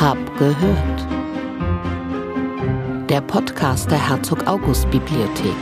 [0.00, 1.10] Hab gehört.
[3.10, 5.56] Der Podcast der Herzog August Bibliothek.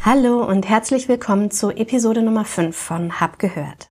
[0.00, 3.86] Hallo und herzlich willkommen zu Episode Nummer 5 von Hab gehört.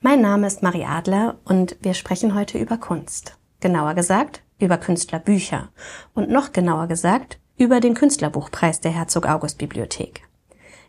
[0.00, 3.40] Mein Name ist Marie Adler und wir sprechen heute über Kunst.
[3.58, 5.70] Genauer gesagt, über Künstlerbücher.
[6.14, 10.22] Und noch genauer gesagt, über den Künstlerbuchpreis der Herzog August Bibliothek.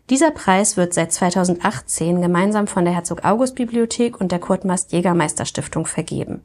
[0.08, 4.90] Dieser Preis wird seit 2018 gemeinsam von der Herzog August Bibliothek und der Kurt Mast
[4.90, 6.42] Jägermeister Stiftung vergeben.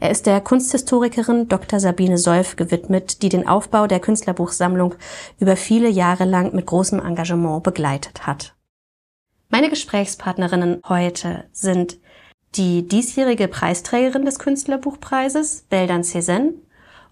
[0.00, 1.78] Er ist der Kunsthistorikerin Dr.
[1.78, 4.96] Sabine Solf gewidmet, die den Aufbau der Künstlerbuchsammlung
[5.38, 8.56] über viele Jahre lang mit großem Engagement begleitet hat.
[9.48, 11.98] Meine Gesprächspartnerinnen heute sind
[12.56, 16.54] die diesjährige Preisträgerin des Künstlerbuchpreises, Beldan Cézanne,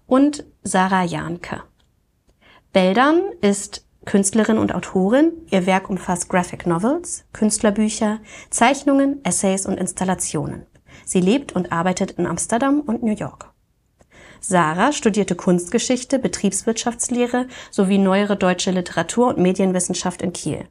[0.05, 1.63] und Sarah Janke.
[2.73, 5.31] Beldan ist Künstlerin und Autorin.
[5.49, 10.65] Ihr Werk umfasst Graphic Novels, Künstlerbücher, Zeichnungen, Essays und Installationen.
[11.05, 13.53] Sie lebt und arbeitet in Amsterdam und New York.
[14.39, 20.67] Sarah studierte Kunstgeschichte, Betriebswirtschaftslehre sowie neuere deutsche Literatur und Medienwissenschaft in Kiel.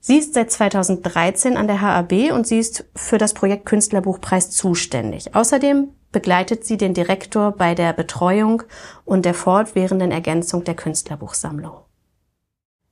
[0.00, 5.34] Sie ist seit 2013 an der HAB und sie ist für das Projekt Künstlerbuchpreis zuständig.
[5.34, 8.62] Außerdem begleitet sie den Direktor bei der Betreuung
[9.04, 11.78] und der fortwährenden Ergänzung der Künstlerbuchsammlung.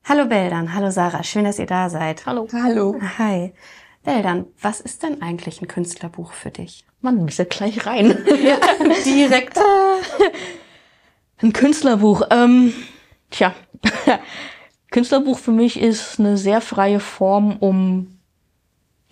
[0.05, 2.27] Hallo Beldan, hallo Sarah, schön, dass ihr da seid.
[2.27, 2.47] Hallo.
[2.53, 3.01] Hallo.
[3.19, 3.55] Hi.
[4.03, 6.85] Beldan, was ist denn eigentlich ein Künstlerbuch für dich?
[7.01, 8.19] Man muss ja gleich rein.
[8.43, 8.59] Ja,
[9.05, 9.59] direkt.
[11.39, 12.23] Ein Künstlerbuch.
[12.31, 12.75] Ähm,
[13.31, 13.55] tja,
[14.91, 18.19] Künstlerbuch für mich ist eine sehr freie Form, um,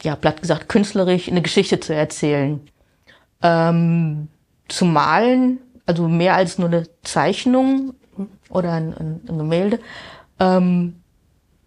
[0.03, 2.61] ja, platt gesagt, künstlerisch eine Geschichte zu erzählen.
[3.43, 4.29] Ähm,
[4.69, 7.95] zu malen, also mehr als nur eine Zeichnung
[8.49, 9.81] oder ein, ein, ein Gemälde.
[10.39, 10.97] Ähm,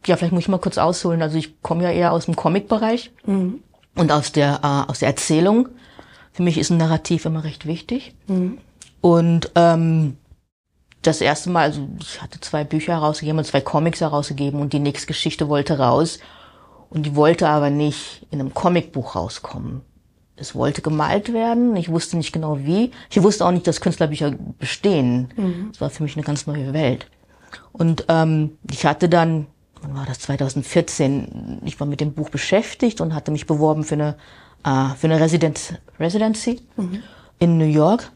[0.05, 1.21] ja, vielleicht muss ich mal kurz ausholen.
[1.21, 3.63] Also ich komme ja eher aus dem Comic-Bereich mhm.
[3.95, 5.69] und aus der, äh, aus der Erzählung.
[6.31, 8.13] Für mich ist ein Narrativ immer recht wichtig.
[8.27, 8.57] Mhm.
[9.01, 10.17] Und ähm,
[11.01, 14.79] das erste Mal, also ich hatte zwei Bücher herausgegeben und zwei Comics herausgegeben und die
[14.79, 16.19] nächste Geschichte wollte raus.
[16.89, 19.81] Und die wollte aber nicht in einem Comicbuch rauskommen.
[20.37, 21.75] Es wollte gemalt werden.
[21.75, 22.91] Ich wusste nicht genau wie.
[23.09, 25.29] Ich wusste auch nicht, dass Künstlerbücher bestehen.
[25.35, 25.69] Mhm.
[25.71, 27.07] Das war für mich eine ganz neue Welt.
[27.71, 29.47] Und ähm, ich hatte dann,
[29.81, 33.95] wann war das, 2014, ich war mit dem Buch beschäftigt und hatte mich beworben für
[33.95, 34.15] eine,
[34.63, 37.03] äh, für eine Resident, Residency mhm.
[37.39, 38.11] in New York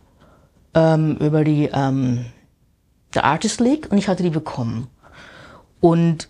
[0.73, 2.25] ähm, über die ähm,
[3.13, 4.87] The Artist League und ich hatte die bekommen.
[5.79, 6.27] Und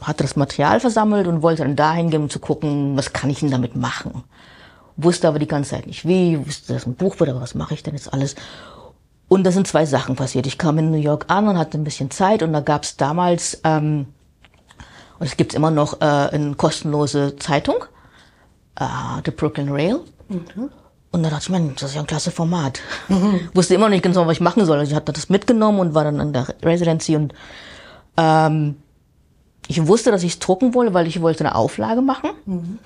[0.00, 3.40] hatte das Material versammelt und wollte dann dahin gehen, um zu gucken, was kann ich
[3.40, 4.24] denn damit machen.
[5.00, 7.72] Wusste aber die ganze Zeit nicht wie, wusste, dass ein Buch wird, aber was mache
[7.72, 8.34] ich denn jetzt alles?
[9.28, 10.46] Und da sind zwei Sachen passiert.
[10.46, 12.96] Ich kam in New York an und hatte ein bisschen Zeit und da gab es
[12.96, 14.06] damals, ähm,
[15.20, 17.84] und es gibt's immer noch, äh, eine kostenlose Zeitung,
[18.74, 18.84] äh,
[19.24, 20.00] The Brooklyn Rail.
[20.28, 20.70] Mhm.
[21.12, 22.80] Und da dachte ich, man, das ist ja ein klasse Format.
[23.08, 23.50] Mhm.
[23.54, 24.78] Wusste immer noch nicht genau, was ich machen soll.
[24.78, 27.34] Also ich hatte das mitgenommen und war dann an der Residency und
[28.16, 28.76] ähm,
[29.68, 32.30] ich wusste, dass ich es drucken wollte, weil ich wollte eine Auflage machen.
[32.46, 32.78] Mhm.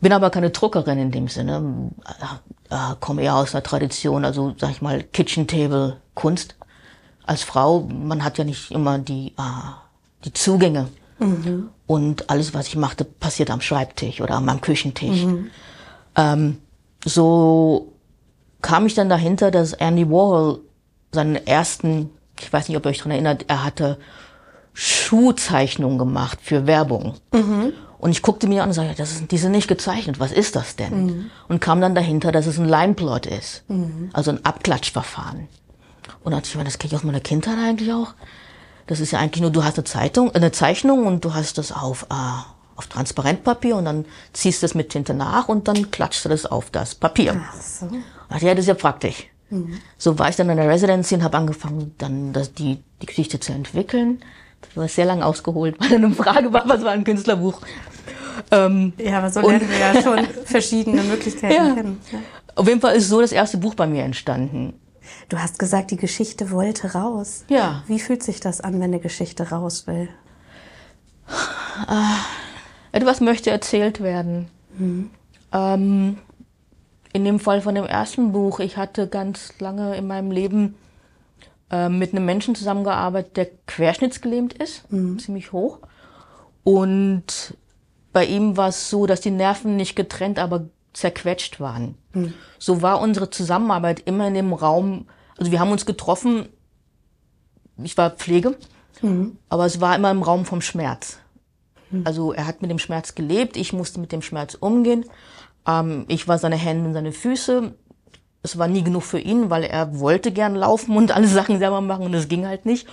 [0.00, 1.90] Bin aber keine Druckerin in dem Sinne.
[2.70, 6.56] Äh, äh, komme eher aus einer Tradition, also sag ich mal Kitchen Table Kunst.
[7.24, 9.72] Als Frau, man hat ja nicht immer die äh,
[10.24, 10.88] die Zugänge.
[11.18, 11.70] Mhm.
[11.86, 15.24] Und alles, was ich machte, passiert am Schreibtisch oder am Küchentisch.
[15.24, 15.50] Mhm.
[16.16, 16.58] Ähm,
[17.04, 17.92] so
[18.60, 20.60] kam ich dann dahinter, dass Andy Warhol
[21.12, 23.98] seinen ersten, ich weiß nicht, ob ihr euch daran erinnert, er hatte
[24.74, 27.14] Schuhzeichnungen gemacht für Werbung.
[27.32, 27.72] Mhm.
[27.98, 30.56] Und ich guckte mir an und sagte, das ist, die sind nicht gezeichnet, was ist
[30.56, 31.06] das denn?
[31.06, 31.30] Mhm.
[31.48, 33.64] Und kam dann dahinter, dass es ein Limeplot ist.
[33.68, 34.10] Mhm.
[34.12, 35.48] Also ein Abklatschverfahren.
[36.22, 38.14] Und da dachte ich mir, das kenne ich aus meiner Kindheit eigentlich auch.
[38.86, 41.72] Das ist ja eigentlich nur, du hast eine Zeitung, eine Zeichnung und du hast das
[41.72, 42.14] auf, äh,
[42.76, 46.46] auf Transparentpapier und dann ziehst du es mit Tinte nach und dann klatscht du das
[46.46, 47.40] auf das Papier.
[47.48, 47.88] Ach so.
[48.28, 49.26] Ach, ja, das ist ja praktisch.
[49.50, 49.78] Mhm.
[49.98, 53.40] So war ich dann in der Residency und habe angefangen, dann das, die, die Geschichte
[53.40, 54.20] zu entwickeln.
[54.60, 57.60] Das war sehr lang ausgeholt, weil eine Frage war, was war ein Künstlerbuch?
[58.50, 61.74] Ähm, ja, aber so lernen wir ja schon verschiedene Möglichkeiten ja.
[61.74, 62.00] kennen.
[62.12, 62.18] Ja.
[62.54, 64.74] Auf jeden Fall ist so das erste Buch bei mir entstanden.
[65.28, 67.44] Du hast gesagt, die Geschichte wollte raus.
[67.48, 67.82] Ja.
[67.86, 70.08] Wie fühlt sich das an, wenn eine Geschichte raus will?
[71.88, 74.48] Äh, etwas möchte erzählt werden.
[74.78, 75.10] Mhm.
[75.52, 76.18] Ähm,
[77.12, 80.76] in dem Fall von dem ersten Buch, ich hatte ganz lange in meinem Leben
[81.70, 85.18] äh, mit einem Menschen zusammengearbeitet, der querschnittsgelähmt ist, mhm.
[85.18, 85.80] ziemlich hoch.
[86.64, 87.56] Und
[88.12, 91.96] bei ihm war es so, dass die Nerven nicht getrennt, aber zerquetscht waren.
[92.12, 92.34] Mhm.
[92.58, 96.48] So war unsere Zusammenarbeit immer in dem Raum, also wir haben uns getroffen,
[97.82, 98.56] ich war Pflege,
[99.02, 99.38] Mhm.
[99.48, 101.18] Aber es war immer im Raum vom Schmerz.
[101.90, 102.02] Mhm.
[102.04, 105.04] Also er hat mit dem Schmerz gelebt, ich musste mit dem Schmerz umgehen.
[105.66, 107.74] Ähm, ich war seine Hände und seine Füße.
[108.46, 111.80] Es war nie genug für ihn, weil er wollte gern laufen und alle Sachen selber
[111.80, 112.86] machen und es ging halt nicht.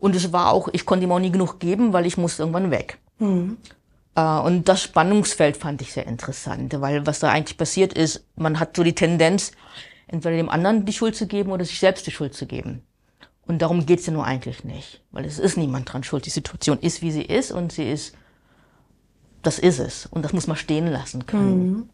[0.00, 2.70] Und es war auch, ich konnte ihm auch nie genug geben, weil ich musste irgendwann
[2.70, 2.98] weg.
[3.18, 3.56] Mhm.
[4.14, 8.58] Äh, und das Spannungsfeld fand ich sehr interessant, weil was da eigentlich passiert ist, man
[8.58, 9.52] hat so die Tendenz,
[10.08, 12.82] entweder dem anderen die Schuld zu geben oder sich selbst die Schuld zu geben.
[13.46, 16.26] Und darum geht's ja nur eigentlich nicht, weil es ist niemand dran schuld.
[16.26, 18.14] Die Situation ist, wie sie ist und sie ist,
[19.42, 20.06] das ist es.
[20.06, 21.70] Und das muss man stehen lassen können.
[21.70, 21.88] Mhm.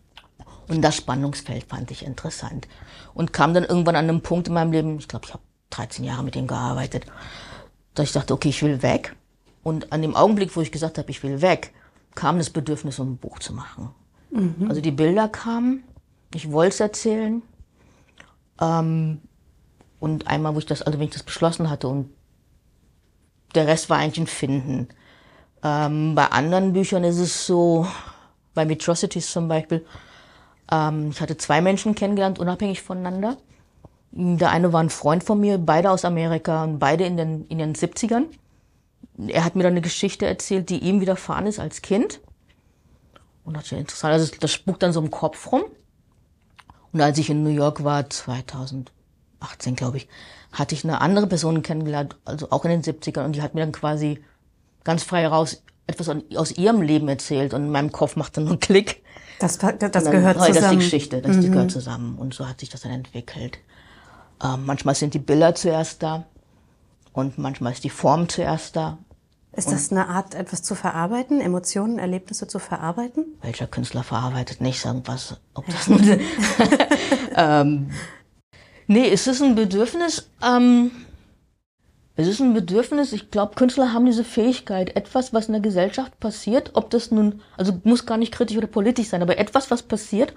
[0.69, 2.69] Und das Spannungsfeld fand ich interessant.
[3.15, 6.05] Und kam dann irgendwann an einem Punkt in meinem Leben, ich glaube, ich habe 13
[6.05, 7.07] Jahre mit ihm gearbeitet,
[7.95, 9.15] dass ich dachte, okay, ich will weg.
[9.63, 11.73] Und an dem Augenblick, wo ich gesagt habe, ich will weg,
[12.15, 13.91] kam das Bedürfnis, um ein Buch zu machen.
[14.31, 14.67] Mhm.
[14.69, 15.85] Also die Bilder kamen,
[16.35, 17.43] ich wollte es erzählen.
[18.61, 19.21] Ähm,
[20.01, 22.11] und einmal, wo ich das, also wenn ich das beschlossen hatte und
[23.55, 24.89] der Rest war eigentlich ein Finden.
[25.63, 27.87] Ähm, bei anderen Büchern ist es so,
[28.55, 29.85] bei Metrocities zum Beispiel,
[30.71, 33.37] ähm, ich hatte zwei Menschen kennengelernt, unabhängig voneinander.
[34.13, 37.59] Der eine war ein Freund von mir, beide aus Amerika und beide in den, in
[37.59, 38.27] den 70ern.
[39.27, 42.21] Er hat mir dann eine Geschichte erzählt, die ihm widerfahren ist als Kind.
[43.45, 44.13] Und das ist ja interessant.
[44.13, 45.65] Also das spukt dann so im Kopf rum.
[46.93, 48.87] Und als ich in New York war, 2018
[49.75, 50.09] glaube ich,
[50.53, 53.63] hatte ich eine andere Person kennengelernt, also auch in den 70ern, und die hat mir
[53.63, 54.23] dann quasi
[54.85, 58.61] ganz frei raus etwas aus ihrem Leben erzählt und in meinem Kopf macht dann einen
[58.61, 59.03] Klick.
[59.39, 60.55] Das, das, das gehört zusammen.
[60.55, 61.53] Das ist die Geschichte, das, mhm.
[61.53, 62.17] gehört zusammen.
[62.19, 63.59] Und so hat sich das dann entwickelt.
[64.43, 66.25] Ähm, manchmal sind die Bilder zuerst da
[67.13, 68.99] und manchmal ist die Form zuerst da.
[69.57, 73.25] Ist das eine Art, etwas zu verarbeiten, Emotionen, Erlebnisse zu verarbeiten?
[73.41, 75.37] Welcher Künstler verarbeitet nicht irgendwas?
[75.55, 75.89] Ob das
[77.37, 77.91] ähm,
[78.89, 80.29] nee, ist es ein Bedürfnis?
[80.43, 80.91] Ähm,
[82.17, 86.19] es ist ein Bedürfnis, ich glaube, Künstler haben diese Fähigkeit, etwas, was in der Gesellschaft
[86.21, 89.83] passiert, ob das nun, also muss gar nicht kritisch oder politisch sein, aber etwas, was
[89.83, 90.33] passiert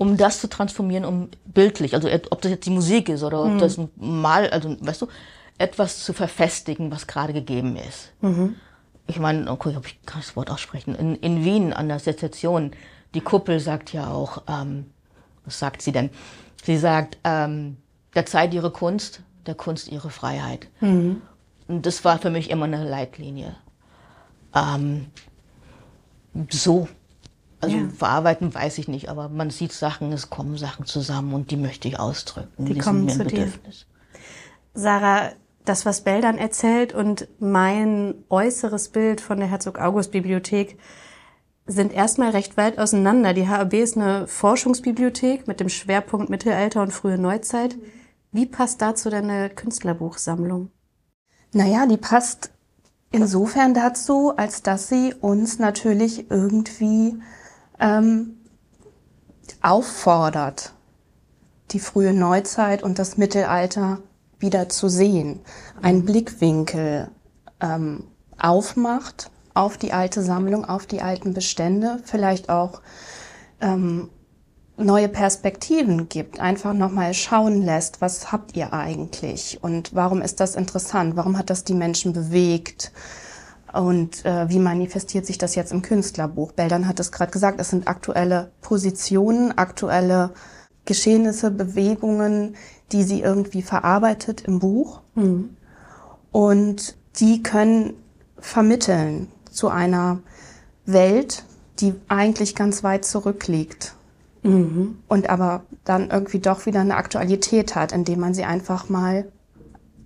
[0.00, 3.50] um das zu transformieren, um bildlich, also ob das jetzt die Musik ist oder ob
[3.50, 3.58] mhm.
[3.58, 5.08] das ein Mal, also weißt du,
[5.58, 8.10] etwas zu verfestigen, was gerade gegeben ist.
[8.22, 8.56] Mhm.
[9.06, 10.94] Ich meine, okay, oh ich kann das Wort aussprechen.
[10.94, 12.70] In, in Wien an der Sezession,
[13.12, 14.86] die Kuppel sagt ja auch, ähm,
[15.44, 16.08] was sagt sie denn?
[16.64, 17.76] Sie sagt, ähm,
[18.14, 20.68] der Zeit ihre Kunst, der Kunst ihre Freiheit.
[20.80, 21.22] Mhm.
[21.68, 23.56] Und das war für mich immer eine Leitlinie.
[24.54, 25.06] Ähm,
[26.50, 26.88] so
[27.60, 27.88] also ja.
[27.88, 31.88] verarbeiten weiß ich nicht, aber man sieht Sachen, es kommen Sachen zusammen und die möchte
[31.88, 32.64] ich ausdrücken.
[32.64, 33.52] Die, die kommen zu dir.
[34.72, 35.32] Sarah,
[35.66, 40.78] das, was Bell erzählt und mein äußeres Bild von der Herzog-August-Bibliothek
[41.66, 43.34] sind erstmal recht weit auseinander.
[43.34, 47.76] Die HAB ist eine Forschungsbibliothek mit dem Schwerpunkt Mittelalter und frühe Neuzeit.
[48.32, 50.70] Wie passt dazu deine Künstlerbuchsammlung?
[51.52, 52.50] Naja, die passt
[53.10, 57.20] insofern dazu, als dass sie uns natürlich irgendwie
[57.80, 58.36] ähm,
[59.62, 60.72] auffordert,
[61.72, 63.98] die frühe Neuzeit und das Mittelalter
[64.38, 65.40] wieder zu sehen,
[65.82, 67.10] einen Blickwinkel
[67.60, 68.04] ähm,
[68.38, 72.80] aufmacht auf die alte Sammlung, auf die alten Bestände, vielleicht auch
[73.60, 74.08] ähm,
[74.80, 80.56] neue Perspektiven gibt, einfach nochmal schauen lässt, was habt ihr eigentlich und warum ist das
[80.56, 82.92] interessant, warum hat das die Menschen bewegt,
[83.72, 86.52] und äh, wie manifestiert sich das jetzt im Künstlerbuch?
[86.52, 90.30] Beldan hat es gerade gesagt, es sind aktuelle Positionen, aktuelle
[90.84, 92.56] Geschehnisse, Bewegungen,
[92.92, 95.00] die sie irgendwie verarbeitet im Buch.
[95.14, 95.56] Mhm.
[96.32, 97.94] Und die können
[98.38, 100.20] vermitteln zu einer
[100.86, 101.44] Welt,
[101.80, 103.94] die eigentlich ganz weit zurückliegt.
[104.42, 104.98] Mhm.
[105.08, 109.30] Und aber dann irgendwie doch wieder eine Aktualität hat, indem man sie einfach mal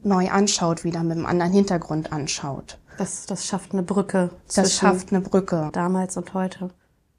[0.02, 2.78] neu anschaut, wieder mit einem anderen Hintergrund anschaut.
[2.98, 4.30] Das, das schafft eine Brücke.
[4.54, 5.70] Das schafft eine Brücke.
[5.72, 6.70] Damals und heute.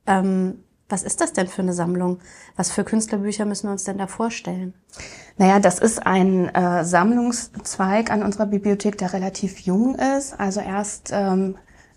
[0.06, 2.20] Ähm, was ist das denn für eine Sammlung?
[2.56, 4.74] Was für Künstlerbücher müssen wir uns denn da vorstellen?
[5.38, 10.40] Naja, das ist ein äh, Sammlungszweig an unserer Bibliothek, der relativ jung ist.
[10.40, 11.56] Also erst ähm,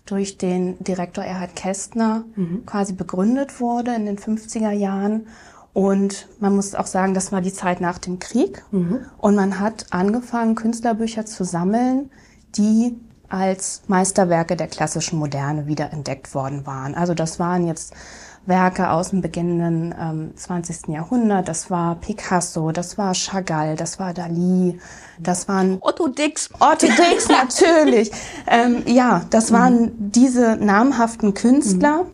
[0.09, 2.65] durch den Direktor Erhard Kästner mhm.
[2.65, 5.27] quasi begründet wurde in den 50er Jahren.
[5.73, 8.63] Und man muss auch sagen, das war die Zeit nach dem Krieg.
[8.71, 8.99] Mhm.
[9.17, 12.09] Und man hat angefangen, Künstlerbücher zu sammeln,
[12.55, 12.97] die
[13.29, 16.95] als Meisterwerke der klassischen Moderne wiederentdeckt worden waren.
[16.95, 17.93] Also das waren jetzt
[18.49, 20.89] Werke aus dem beginnenden ähm, 20.
[20.89, 21.47] Jahrhundert.
[21.47, 24.79] Das war Picasso, das war Chagall, das war Dali,
[25.19, 26.49] das waren Otto Dix.
[26.59, 28.11] Otto Dix natürlich.
[28.47, 30.11] ähm, ja, das waren mhm.
[30.11, 32.03] diese namhaften Künstler.
[32.03, 32.09] Mhm.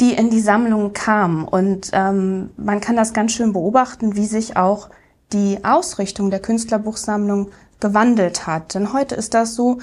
[0.00, 1.44] die in die Sammlung kamen.
[1.44, 4.90] Und ähm, man kann das ganz schön beobachten, wie sich auch
[5.32, 8.74] die Ausrichtung der Künstlerbuchsammlung gewandelt hat.
[8.74, 9.78] Denn heute ist das so,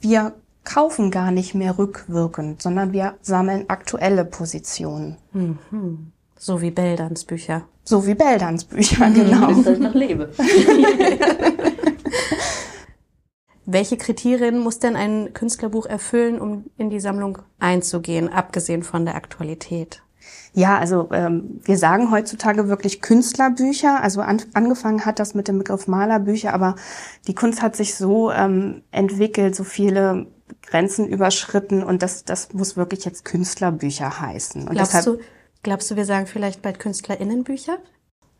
[0.00, 0.32] wir
[0.68, 5.16] kaufen gar nicht mehr rückwirkend, sondern wir sammeln aktuelle Positionen.
[5.32, 6.12] Mhm.
[6.36, 7.62] So wie Beldans Bücher.
[7.84, 9.46] So wie Beldans Bücher, genau.
[9.48, 10.30] Bis ich noch lebe.
[13.64, 19.14] Welche Kriterien muss denn ein Künstlerbuch erfüllen, um in die Sammlung einzugehen, abgesehen von der
[19.14, 20.02] Aktualität?
[20.52, 24.02] Ja, also ähm, wir sagen heutzutage wirklich Künstlerbücher.
[24.02, 26.76] Also an, angefangen hat das mit dem Begriff Malerbücher, aber
[27.26, 30.26] die Kunst hat sich so ähm, entwickelt, so viele
[30.62, 34.62] Grenzen überschritten und das, das muss wirklich jetzt Künstlerbücher heißen.
[34.62, 35.24] Und glaubst, deshalb, du,
[35.62, 37.78] glaubst du, wir sagen vielleicht bald KünstlerInnenbücher?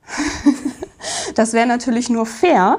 [1.35, 2.79] das wäre natürlich nur fair.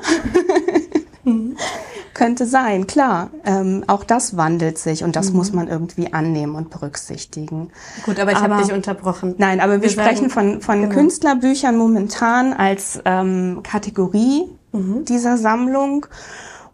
[1.24, 1.57] Mhm.
[2.13, 3.29] Könnte sein, klar.
[3.45, 5.38] Ähm, auch das wandelt sich und das mhm.
[5.38, 7.71] muss man irgendwie annehmen und berücksichtigen.
[8.03, 9.36] Gut, aber ich habe dich unterbrochen.
[9.38, 10.93] Nein, aber wir, wir sprechen von, von genau.
[10.93, 15.05] Künstlerbüchern momentan als ähm, Kategorie mhm.
[15.05, 16.07] dieser Sammlung.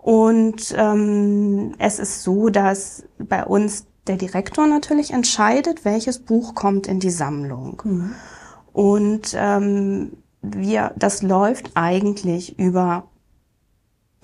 [0.06, 6.86] Und ähm, es ist so, dass bei uns der Direktor natürlich entscheidet, welches Buch kommt
[6.86, 7.82] in die Sammlung.
[7.84, 8.16] Mhm.
[8.72, 13.08] Und ähm, wir, das läuft eigentlich über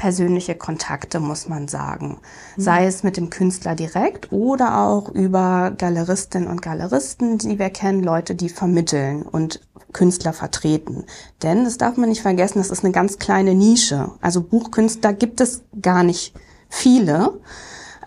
[0.01, 2.17] persönliche Kontakte, muss man sagen.
[2.55, 2.61] Mhm.
[2.61, 8.01] Sei es mit dem Künstler direkt oder auch über Galeristinnen und Galeristen, die wir kennen,
[8.01, 9.61] Leute, die vermitteln und
[9.93, 11.03] Künstler vertreten.
[11.43, 14.09] Denn, das darf man nicht vergessen, das ist eine ganz kleine Nische.
[14.21, 16.33] Also Buchkünstler gibt es gar nicht
[16.67, 17.39] viele.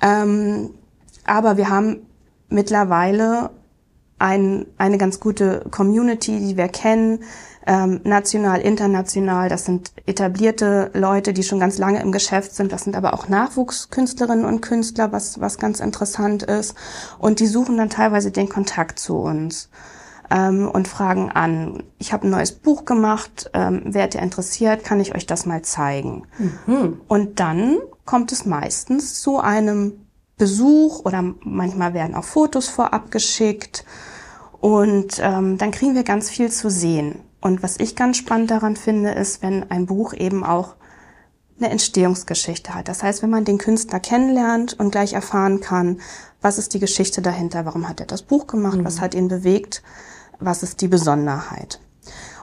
[0.02, 0.70] Ähm,
[1.24, 1.98] aber wir haben
[2.48, 3.50] mittlerweile
[4.18, 7.20] ein, eine ganz gute Community, die wir kennen,
[7.66, 9.48] ähm, national, international.
[9.48, 12.72] Das sind etablierte Leute, die schon ganz lange im Geschäft sind.
[12.72, 16.74] Das sind aber auch Nachwuchskünstlerinnen und Künstler, was, was ganz interessant ist.
[17.18, 19.70] Und die suchen dann teilweise den Kontakt zu uns
[20.30, 25.00] ähm, und fragen an, ich habe ein neues Buch gemacht, ähm, werdet ihr interessiert, kann
[25.00, 26.26] ich euch das mal zeigen?
[26.66, 27.00] Mhm.
[27.08, 30.03] Und dann kommt es meistens zu einem
[30.44, 33.86] Besuch oder manchmal werden auch Fotos vorab geschickt
[34.60, 37.20] und ähm, dann kriegen wir ganz viel zu sehen.
[37.40, 40.74] Und was ich ganz spannend daran finde, ist, wenn ein Buch eben auch
[41.58, 42.88] eine Entstehungsgeschichte hat.
[42.88, 46.02] Das heißt, wenn man den Künstler kennenlernt und gleich erfahren kann,
[46.42, 48.84] was ist die Geschichte dahinter, warum hat er das Buch gemacht, mhm.
[48.84, 49.82] was hat ihn bewegt,
[50.40, 51.80] was ist die Besonderheit.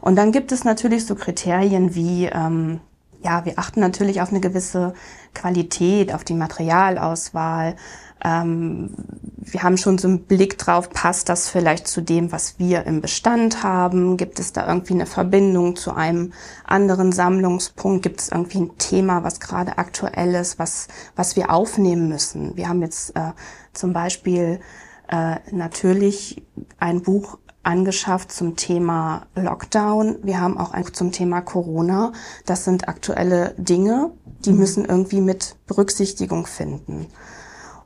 [0.02, 2.80] Und dann gibt es natürlich so Kriterien wie, ähm,
[3.22, 4.96] ja, wir achten natürlich auf eine gewisse
[5.34, 7.76] Qualität, auf die Materialauswahl,
[8.24, 8.92] ähm,
[9.38, 13.02] wir haben schon so einen Blick drauf, passt das vielleicht zu dem, was wir im
[13.02, 14.18] Bestand haben?
[14.18, 16.32] Gibt es da irgendwie eine Verbindung zu einem
[16.64, 18.04] anderen Sammlungspunkt?
[18.04, 22.56] Gibt es irgendwie ein Thema, was gerade aktuell ist, was, was wir aufnehmen müssen?
[22.56, 23.32] Wir haben jetzt äh,
[23.74, 24.60] zum Beispiel
[25.08, 26.44] äh, natürlich
[26.80, 30.18] ein Buch angeschafft zum Thema Lockdown.
[30.24, 32.12] Wir haben auch ein zum Thema Corona.
[32.46, 34.12] Das sind aktuelle Dinge,
[34.46, 37.08] die müssen irgendwie mit Berücksichtigung finden.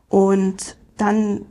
[0.07, 1.45] Und dann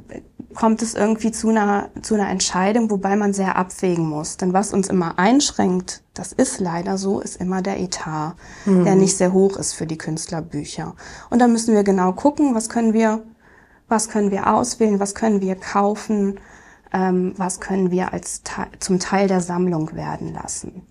[0.54, 4.36] kommt es irgendwie zu einer, zu einer Entscheidung, wobei man sehr abwägen muss.
[4.36, 8.84] Denn was uns immer einschränkt, das ist leider so, ist immer der Etat, mhm.
[8.84, 10.94] der nicht sehr hoch ist für die Künstlerbücher.
[11.28, 13.22] Und da müssen wir genau gucken, was können wir,
[13.88, 16.38] was können wir auswählen, was können wir kaufen,
[16.94, 18.42] ähm, was können wir als
[18.78, 20.86] zum Teil der Sammlung werden lassen.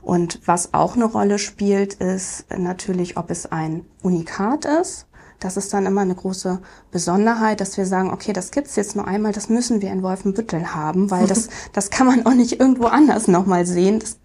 [0.00, 5.06] Und was auch eine Rolle spielt, ist natürlich, ob es ein Unikat ist
[5.42, 6.60] das ist dann immer eine große
[6.92, 10.72] Besonderheit, dass wir sagen, okay, das gibt's jetzt nur einmal, das müssen wir in Wolfenbüttel
[10.72, 13.98] haben, weil das, das kann man auch nicht irgendwo anders nochmal sehen.
[13.98, 14.18] Das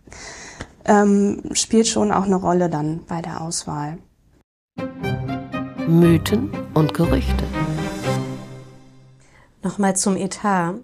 [0.86, 3.98] ähm, spielt schon auch eine Rolle dann bei der Auswahl.
[5.88, 7.44] Mythen und Gerüchte.
[9.64, 10.76] Nochmal zum Etat.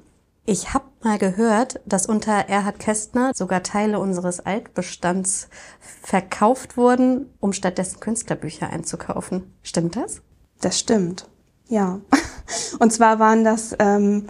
[0.46, 5.48] Ich habe mal gehört, dass unter Erhard Kästner sogar Teile unseres Altbestands
[6.02, 9.54] verkauft wurden, um stattdessen Künstlerbücher einzukaufen.
[9.64, 10.22] Stimmt das?
[10.60, 11.30] Das stimmt,
[11.70, 12.02] ja.
[12.80, 14.28] Und zwar waren das ähm,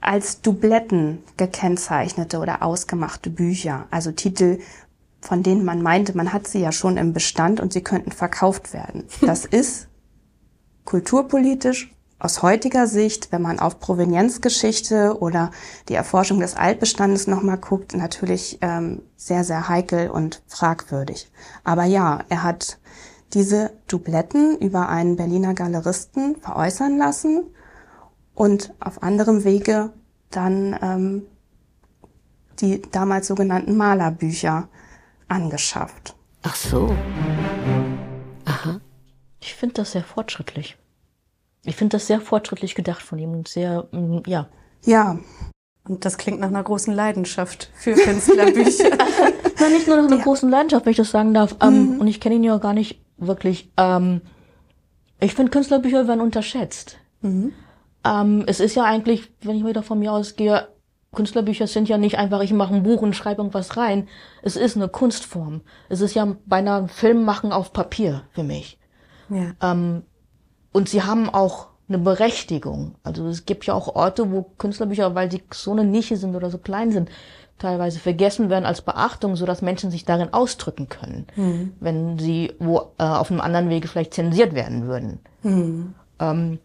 [0.00, 4.60] als Dubletten gekennzeichnete oder ausgemachte Bücher, also Titel,
[5.20, 8.72] von denen man meinte, man hat sie ja schon im Bestand und sie könnten verkauft
[8.72, 9.04] werden.
[9.20, 9.88] Das ist
[10.84, 11.92] kulturpolitisch
[12.22, 15.50] aus heutiger Sicht, wenn man auf Provenienzgeschichte oder
[15.88, 21.32] die Erforschung des Altbestandes nochmal guckt, natürlich ähm, sehr, sehr heikel und fragwürdig.
[21.64, 22.78] Aber ja, er hat
[23.32, 27.42] diese Dubletten über einen Berliner Galeristen veräußern lassen
[28.34, 29.92] und auf anderem Wege
[30.30, 31.22] dann ähm,
[32.60, 34.68] die damals sogenannten Malerbücher
[35.26, 36.14] angeschafft.
[36.42, 36.94] Ach so.
[38.44, 38.80] Aha.
[39.40, 40.78] Ich finde das sehr fortschrittlich.
[41.64, 44.48] Ich finde das sehr fortschrittlich gedacht von ihm und sehr, mm, ja.
[44.84, 45.18] Ja.
[45.88, 48.90] Und das klingt nach einer großen Leidenschaft für Künstlerbücher.
[49.60, 50.22] Nein, nicht nur nach einer ja.
[50.22, 51.56] großen Leidenschaft, wenn ich das sagen darf.
[51.60, 52.00] Ähm, mhm.
[52.00, 53.72] Und ich kenne ihn ja gar nicht wirklich.
[53.76, 54.20] Ähm,
[55.20, 56.98] Ich finde, Künstlerbücher werden unterschätzt.
[58.04, 60.68] Ähm, es ist ja eigentlich, wenn ich wieder von mir ausgehe,
[61.14, 64.08] Künstlerbücher sind ja nicht einfach, ich mache ein Buch und schreibe irgendwas rein.
[64.42, 65.60] Es ist eine Kunstform.
[65.88, 68.78] Es ist ja beinahe ein Film machen auf Papier für mich.
[69.28, 69.52] Ja.
[69.60, 70.02] Ähm,
[70.72, 72.94] und sie haben auch eine Berechtigung.
[73.02, 76.48] Also es gibt ja auch Orte, wo Künstlerbücher, weil sie so eine Nische sind oder
[76.50, 77.10] so klein sind,
[77.58, 81.26] teilweise vergessen werden als Beachtung, so dass Menschen sich darin ausdrücken können,
[81.80, 85.20] wenn sie wo äh, auf einem anderen Wege vielleicht zensiert werden würden.
[86.18, 86.58] Ähm,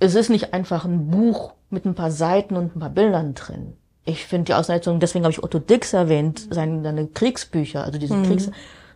[0.00, 3.74] es ist nicht einfach ein Buch mit ein paar Seiten und ein paar Bildern drin.
[4.04, 8.20] Ich finde die Auseinandersetzung, deswegen habe ich Otto Dix erwähnt, seine, seine Kriegsbücher, also diese
[8.22, 8.50] Kriegs...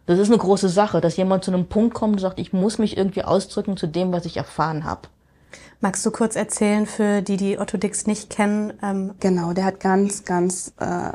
[0.09, 2.79] Das ist eine große Sache, dass jemand zu einem Punkt kommt und sagt, ich muss
[2.79, 5.03] mich irgendwie ausdrücken zu dem, was ich erfahren habe.
[5.83, 8.73] Magst du kurz erzählen für die, die Otto Dix nicht kennen?
[8.83, 11.13] Ähm, Genau, der hat ganz, ganz äh,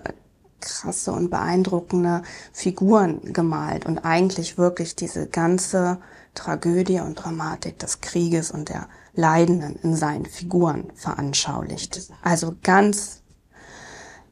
[0.59, 2.21] krasse und beeindruckende
[2.51, 5.97] Figuren gemalt und eigentlich wirklich diese ganze
[6.35, 12.00] Tragödie und Dramatik des Krieges und der Leidenden in seinen Figuren veranschaulicht.
[12.21, 13.23] Also ganz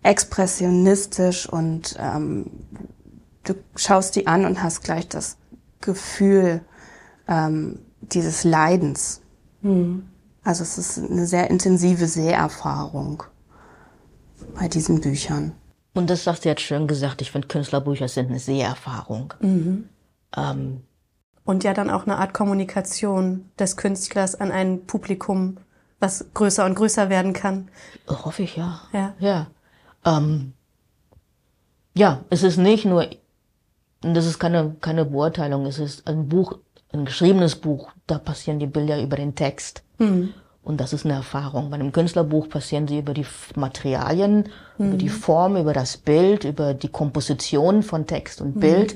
[0.04, 2.46] expressionistisch und ähm,
[3.44, 5.38] du schaust die an und hast gleich das
[5.80, 6.62] Gefühl
[7.28, 9.22] ähm, dieses Leidens.
[10.44, 13.24] Also es ist eine sehr intensive Seherfahrung
[14.56, 15.54] bei diesen Büchern.
[15.94, 19.34] Und das hast du jetzt schön gesagt, ich finde Künstlerbücher sind eine Seherfahrung.
[20.36, 20.82] Ähm,
[21.44, 25.58] und ja dann auch eine Art Kommunikation des Künstlers an ein Publikum,
[26.00, 27.70] was größer und größer werden kann.
[28.08, 28.82] hoffe ich ja.
[28.94, 29.14] Ja.
[29.20, 29.48] Ja.
[30.06, 30.54] Ähm,
[31.94, 33.08] ja, es ist nicht nur,
[34.04, 36.58] und das ist keine, keine Beurteilung, es ist ein Buch,
[36.94, 39.84] ein geschriebenes Buch, da passieren die Bilder über den Text.
[40.64, 41.70] Und das ist eine Erfahrung.
[41.72, 44.46] Bei einem Künstlerbuch passieren sie über die Materialien,
[44.78, 48.94] über die Form, über das Bild, über die Komposition von Text und Bild.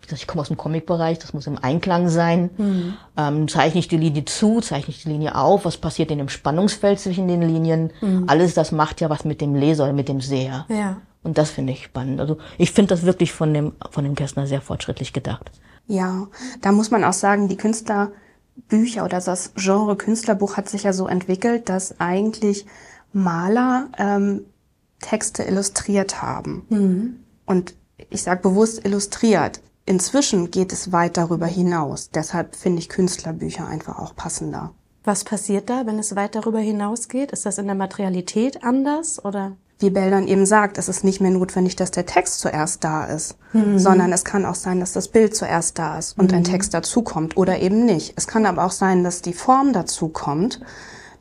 [0.00, 2.50] Wie gesagt, Ich komme aus dem Comic-Bereich, das muss im Einklang sein.
[3.16, 6.28] Ähm, zeichne ich die Linie zu, zeichne ich die Linie auf, was passiert in dem
[6.28, 7.90] Spannungsfeld zwischen den Linien.
[8.28, 10.66] Alles das macht ja was mit dem Leser oder mit dem Seher.
[10.68, 10.98] Ja.
[11.28, 12.20] Und das finde ich spannend.
[12.20, 15.50] Also ich finde das wirklich von dem, von dem Kästner sehr fortschrittlich gedacht.
[15.86, 16.26] Ja,
[16.62, 21.06] da muss man auch sagen, die Künstlerbücher oder das Genre Künstlerbuch hat sich ja so
[21.06, 22.64] entwickelt, dass eigentlich
[23.12, 24.46] Maler ähm,
[25.00, 26.64] Texte illustriert haben.
[27.44, 27.74] Und
[28.08, 29.60] ich sage bewusst illustriert.
[29.84, 32.08] Inzwischen geht es weit darüber hinaus.
[32.08, 34.72] Deshalb finde ich Künstlerbücher einfach auch passender.
[35.04, 37.32] Was passiert da, wenn es weit darüber hinausgeht?
[37.32, 39.58] Ist das in der Materialität anders oder?
[39.80, 43.36] Wie Bell eben sagt, es ist nicht mehr notwendig, dass der Text zuerst da ist,
[43.76, 47.36] sondern es kann auch sein, dass das Bild zuerst da ist und ein Text dazukommt
[47.36, 48.14] oder eben nicht.
[48.16, 50.60] Es kann aber auch sein, dass die Form dazukommt,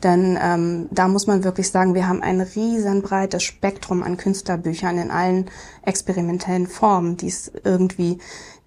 [0.04, 5.12] denn ähm, da muss man wirklich sagen, wir haben ein riesenbreites Spektrum an Künstlerbüchern in
[5.12, 5.46] allen
[5.84, 8.20] experimentellen Formen, die es irgendwie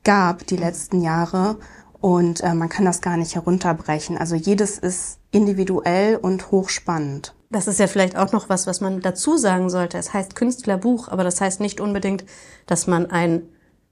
[0.03, 1.59] gab die letzten Jahre.
[2.01, 4.17] Und äh, man kann das gar nicht herunterbrechen.
[4.19, 7.35] Also jedes ist individuell und hochspannend.
[7.51, 9.99] Das ist ja vielleicht auch noch was, was man dazu sagen sollte.
[9.99, 12.25] Es heißt Künstlerbuch, aber das heißt nicht unbedingt,
[12.67, 13.43] dass man ein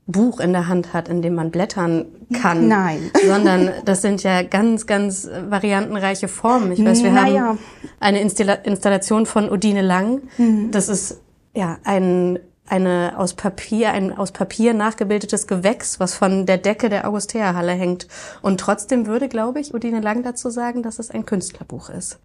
[0.07, 2.07] Buch in der Hand hat, in dem man blättern
[2.41, 2.69] kann.
[2.69, 3.11] Nein.
[3.27, 6.73] Sondern das sind ja ganz, ganz variantenreiche Formen.
[6.73, 7.41] Ich weiß, wir Naja.
[7.41, 7.59] haben
[8.01, 10.23] eine Installa Installation von Odine Lang.
[10.71, 11.21] Das ist
[11.55, 12.39] ja ein
[12.71, 18.07] eine aus Papier, ein aus Papier nachgebildetes Gewächs, was von der Decke der Augustäerhalle hängt.
[18.43, 22.19] Und trotzdem würde, glaube ich, Odine Lang dazu sagen, dass es ein Künstlerbuch ist.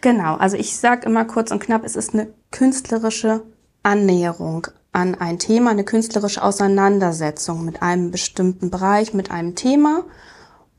[0.00, 3.42] Genau, also ich sage immer kurz und knapp, es ist eine künstlerische
[3.82, 10.04] Annäherung an ein Thema, eine künstlerische Auseinandersetzung mit einem bestimmten Bereich, mit einem Thema.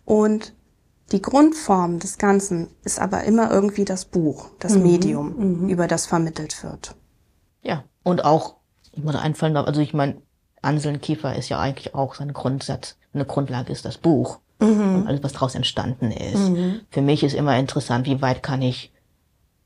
[0.06, 0.54] Und
[1.12, 6.64] die Grundform des Ganzen ist aber immer irgendwie das Buch, das Medium, über das vermittelt
[6.64, 6.96] wird.
[7.62, 7.84] Ja.
[8.04, 8.58] Und auch,
[8.92, 10.22] ich muss einfallen, also ich meine,
[10.62, 12.98] Anselm Kiefer ist ja eigentlich auch sein Grundsatz.
[13.14, 14.40] Eine Grundlage ist das Buch.
[14.68, 16.52] Und alles, was daraus entstanden ist.
[16.90, 18.92] Für mich ist immer interessant, wie weit kann ich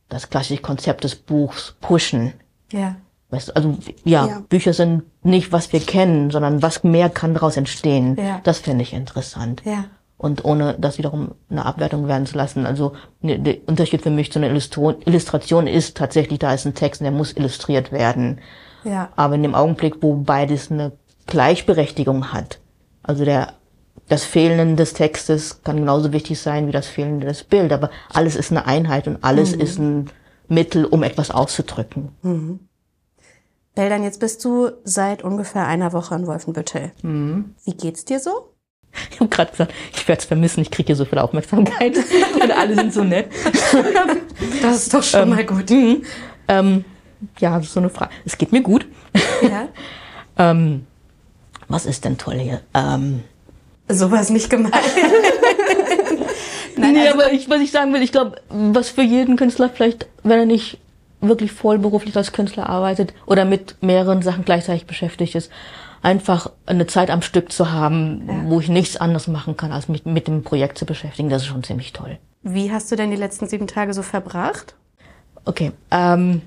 [0.10, 2.34] das klassische Konzept des Buchs pushen.
[2.72, 2.96] Ja.
[3.32, 4.44] Weißt also ja, Ja.
[4.48, 8.16] Bücher sind nicht, was wir kennen, sondern was mehr kann daraus entstehen.
[8.16, 8.40] Ja.
[8.44, 9.64] Das finde ich interessant.
[9.66, 9.86] Ja.
[10.18, 12.68] Und ohne das wiederum eine Abwertung werden zu lassen.
[12.68, 16.76] Also ne, der Unterschied für mich zu einer Illustration, Illustration ist tatsächlich, da ist ein
[16.76, 18.40] Text und der muss illustriert werden.
[18.84, 19.10] Ja.
[19.16, 20.92] Aber in dem Augenblick, wo beides eine
[21.26, 22.60] Gleichberechtigung hat,
[23.02, 23.54] also der
[24.10, 28.36] das Fehlen des Textes kann genauso wichtig sein wie das Fehlen des Bild, aber alles
[28.36, 30.10] ist eine Einheit und alles ist ein
[30.48, 32.10] Mittel, um etwas auszudrücken.
[33.76, 36.92] Beldan, jetzt bist du seit ungefähr einer Woche in Wolfenbüttel.
[37.02, 38.54] Wie geht's dir so?
[39.12, 41.98] Ich habe gerade gesagt, ich werde es vermissen, ich kriege hier so viel Aufmerksamkeit
[42.42, 43.28] und alle sind so nett.
[44.62, 45.70] Das ist doch schon mal gut.
[45.70, 46.04] Mhm.
[46.48, 46.86] Ähm,
[47.40, 48.12] ja, so eine Frage.
[48.26, 48.86] Es geht mir gut.
[49.42, 49.70] Ja.
[50.36, 50.88] Ähm,
[51.68, 52.62] was ist denn toll hier?
[52.74, 53.24] Ähm,
[53.90, 54.74] Sowas nicht gemeint.
[56.78, 59.70] Nein, nee, also aber ich, was ich sagen will, ich glaube, was für jeden Künstler
[59.70, 60.80] vielleicht, wenn er nicht
[61.22, 65.52] wirklich vollberuflich als Künstler arbeitet oder mit mehreren Sachen gleichzeitig beschäftigt ist,
[66.02, 68.44] einfach eine Zeit am Stück zu haben, ja.
[68.46, 71.48] wo ich nichts anderes machen kann, als mich mit dem Projekt zu beschäftigen, das ist
[71.48, 72.18] schon ziemlich toll.
[72.42, 74.76] Wie hast du denn die letzten sieben Tage so verbracht?
[75.46, 76.42] Okay, ähm,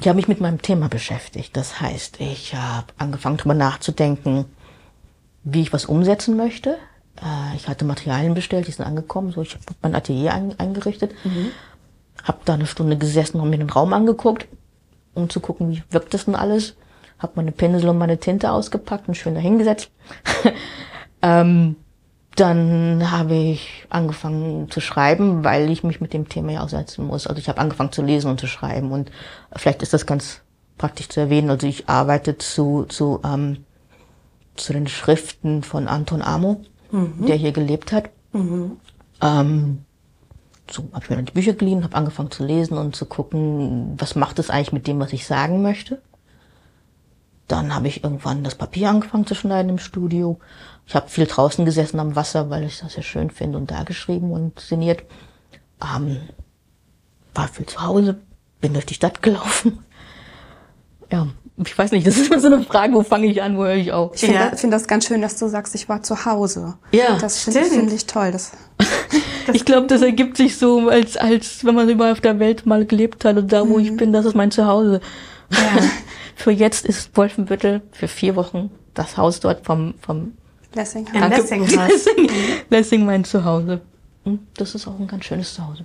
[0.00, 1.56] ich habe mich mit meinem Thema beschäftigt.
[1.56, 4.46] Das heißt, ich habe angefangen darüber nachzudenken,
[5.44, 6.78] wie ich was umsetzen möchte.
[7.16, 9.32] Äh, ich hatte Materialien bestellt, die sind angekommen.
[9.32, 11.50] So, ich habe mein Atelier ein, eingerichtet, mhm.
[12.22, 14.46] habe da eine Stunde gesessen und mir den Raum angeguckt,
[15.14, 16.76] um zu gucken, wie wirkt das denn alles.
[17.18, 19.90] Habe meine Pinsel und meine Tinte ausgepackt und schön dahingesetzt.
[21.22, 21.76] ähm,
[22.38, 27.26] dann habe ich angefangen zu schreiben, weil ich mich mit dem Thema ja aussetzen muss.
[27.26, 29.10] Also ich habe angefangen zu lesen und zu schreiben und
[29.56, 30.42] vielleicht ist das ganz
[30.76, 31.50] praktisch zu erwähnen.
[31.50, 33.64] Also ich arbeite zu, zu, ähm,
[34.60, 37.26] zu den Schriften von Anton Amo, mhm.
[37.26, 38.10] der hier gelebt hat.
[38.32, 38.78] Mhm.
[39.22, 39.84] Ähm,
[40.70, 43.94] so habe ich mir dann die Bücher geliehen, habe angefangen zu lesen und zu gucken,
[43.98, 46.02] was macht es eigentlich mit dem, was ich sagen möchte.
[47.46, 50.38] Dann habe ich irgendwann das Papier angefangen zu schneiden im Studio.
[50.86, 53.84] Ich habe viel draußen gesessen am Wasser, weil ich das sehr schön finde und da
[53.84, 55.02] geschrieben und sinniert.
[55.82, 56.18] Ähm,
[57.34, 58.20] war viel zu Hause,
[58.60, 59.78] bin durch die Stadt gelaufen.
[61.10, 61.26] Ja,
[61.64, 63.74] ich weiß nicht, das ist immer so eine Frage, wo fange ich an, wo höre
[63.74, 64.12] ich auf?
[64.14, 64.54] Ich finde ja.
[64.54, 66.74] find das ganz schön, dass du sagst, ich war zu Hause.
[66.92, 68.30] Ja, das finde ich, find ich toll.
[68.30, 68.52] Das,
[69.46, 72.66] das ich glaube, das ergibt sich so, als, als wenn man überall auf der Welt
[72.66, 73.84] mal gelebt hat und da, wo mhm.
[73.84, 75.00] ich bin, das ist mein Zuhause.
[75.50, 75.58] Ja.
[76.36, 80.34] für jetzt ist Wolfenbüttel für vier Wochen das Haus dort vom, vom
[80.74, 81.06] Lessing.
[81.12, 82.30] Lessing, Lessing,
[82.70, 83.80] Lessing mein Zuhause.
[84.24, 85.84] Hm, das ist auch ein ganz schönes Zuhause.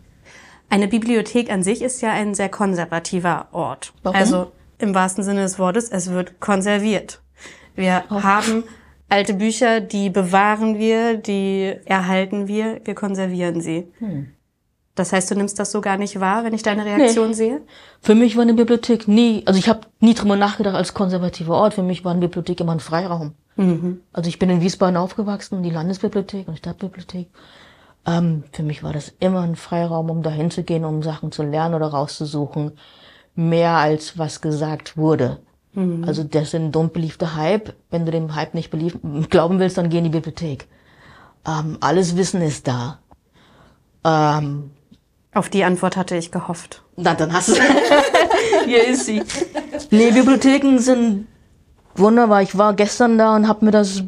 [0.70, 3.94] Eine Bibliothek an sich ist ja ein sehr konservativer Ort.
[4.04, 4.18] Warum?
[4.18, 4.52] Also
[4.84, 7.22] im wahrsten Sinne des Wortes, es wird konserviert.
[7.76, 8.22] Wir oh.
[8.22, 8.63] haben
[9.10, 13.91] alte Bücher, die bewahren wir, die erhalten wir, wir konservieren sie.
[14.00, 14.28] Hm.
[14.96, 17.34] Das heißt, du nimmst das so gar nicht wahr, wenn ich deine Reaktion nee.
[17.34, 17.62] sehe?
[18.02, 21.74] Für mich war eine Bibliothek nie, also ich habe nie drüber nachgedacht als konservativer Ort.
[21.74, 23.34] Für mich war eine Bibliothek immer ein Freiraum.
[23.56, 24.02] Mhm.
[24.12, 27.28] Also ich bin in Wiesbaden aufgewachsen, die Landesbibliothek und Stadtbibliothek.
[28.06, 31.41] Ähm, für mich war das immer ein Freiraum, um dahin zu gehen, um Sachen zu
[31.41, 32.74] lernen oder rauszusuchen.
[33.36, 35.39] Mehr als was gesagt wurde.
[35.74, 36.04] Mhm.
[36.06, 37.74] Also das ist ein dumm beliebter Hype.
[37.89, 38.98] Wenn du dem Hype nicht belief
[39.30, 40.67] glauben willst, dann geh in die Bibliothek.
[41.46, 43.00] Ähm, alles Wissen ist da.
[44.06, 44.72] Ähm,
[45.34, 46.84] auf die Antwort hatte ich gehofft.
[46.96, 47.54] Na, dann hast du.
[48.65, 49.24] Hier ist sie.
[49.89, 51.28] Nee, Bibliotheken sind
[51.96, 52.41] wunderbar.
[52.43, 54.04] Ich war gestern da und habe mir das,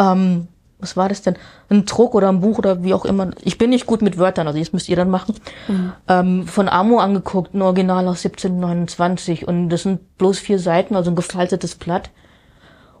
[0.00, 0.48] ähm,
[0.80, 1.36] was war das denn?
[1.70, 3.30] Ein Druck oder ein Buch oder wie auch immer.
[3.42, 5.34] Ich bin nicht gut mit Wörtern, also das müsst ihr dann machen.
[5.66, 5.92] Mhm.
[6.06, 9.48] Ähm, von Amo angeguckt, ein Original aus 1729.
[9.48, 12.10] Und das sind bloß vier Seiten, also ein gefaltetes Blatt.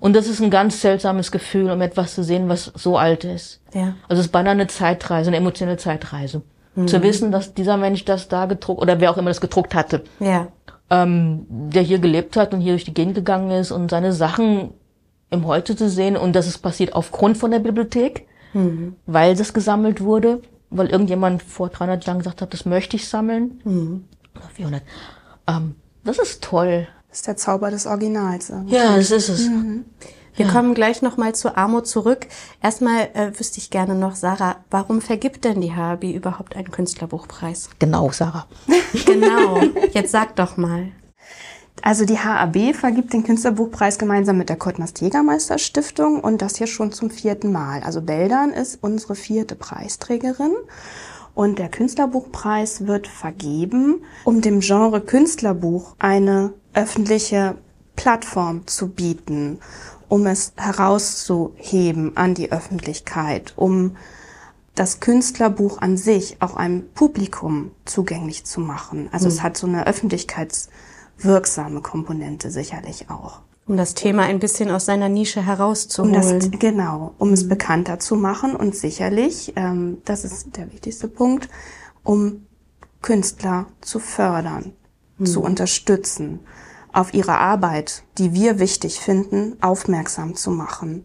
[0.00, 3.60] Und das ist ein ganz seltsames Gefühl, um etwas zu sehen, was so alt ist.
[3.72, 3.94] Ja.
[4.08, 6.42] Also es ist beinahe eine Zeitreise, eine emotionale Zeitreise.
[6.86, 7.02] Zu mhm.
[7.02, 10.46] wissen, dass dieser Mensch das da gedruckt, oder wer auch immer das gedruckt hatte, ja.
[10.90, 14.74] ähm, der hier gelebt hat und hier durch die Gegend gegangen ist und seine Sachen
[15.30, 18.96] im Heute zu sehen und das ist passiert aufgrund von der Bibliothek, mhm.
[19.06, 23.60] weil das gesammelt wurde, weil irgendjemand vor 300 Jahren gesagt hat, das möchte ich sammeln.
[23.64, 24.04] Mhm.
[24.54, 24.82] 400.
[25.46, 26.86] Ähm, das ist toll.
[27.08, 28.52] Das ist der Zauber des Originals.
[28.66, 29.48] Ja, das ist es.
[29.48, 29.84] Mhm.
[30.38, 30.52] Wir ja.
[30.52, 32.28] kommen gleich nochmal zu Armut zurück.
[32.62, 37.70] Erstmal äh, wüsste ich gerne noch, Sarah, warum vergibt denn die HAB überhaupt einen Künstlerbuchpreis?
[37.80, 38.46] Genau, Sarah.
[39.04, 39.60] genau.
[39.92, 40.92] Jetzt sag doch mal.
[41.82, 46.66] Also die HAB vergibt den Künstlerbuchpreis gemeinsam mit der Kottmars Jägermeister Stiftung und das hier
[46.66, 47.82] schon zum vierten Mal.
[47.82, 50.52] Also Beldern ist unsere vierte Preisträgerin.
[51.34, 57.54] Und der Künstlerbuchpreis wird vergeben, um dem Genre Künstlerbuch eine öffentliche
[57.94, 59.60] Plattform zu bieten
[60.08, 63.96] um es herauszuheben an die Öffentlichkeit, um
[64.74, 69.08] das Künstlerbuch an sich auch einem Publikum zugänglich zu machen.
[69.12, 69.32] Also mhm.
[69.32, 69.86] es hat so eine
[71.18, 73.40] öffentlichkeitswirksame Komponente sicherlich auch.
[73.66, 76.14] Um das Thema ein bisschen aus seiner Nische herauszuholen.
[76.14, 77.34] Um das, genau, um mhm.
[77.34, 81.48] es bekannter zu machen und sicherlich, ähm, das ist der wichtigste Punkt,
[82.02, 82.46] um
[83.02, 84.72] Künstler zu fördern,
[85.18, 85.26] mhm.
[85.26, 86.40] zu unterstützen
[86.92, 91.04] auf ihre Arbeit, die wir wichtig finden, aufmerksam zu machen.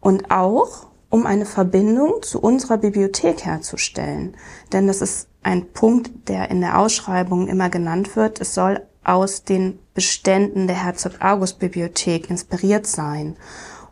[0.00, 4.34] Und auch, um eine Verbindung zu unserer Bibliothek herzustellen.
[4.72, 8.40] Denn das ist ein Punkt, der in der Ausschreibung immer genannt wird.
[8.40, 13.36] Es soll aus den Beständen der Herzog August Bibliothek inspiriert sein.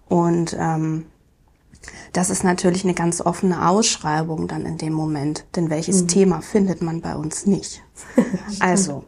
[0.09, 1.07] Und ähm,
[2.13, 6.09] das ist natürlich eine ganz offene Ausschreibung dann in dem Moment, denn welches mhm.
[6.09, 7.83] Thema findet man bei uns nicht?
[8.61, 9.05] also,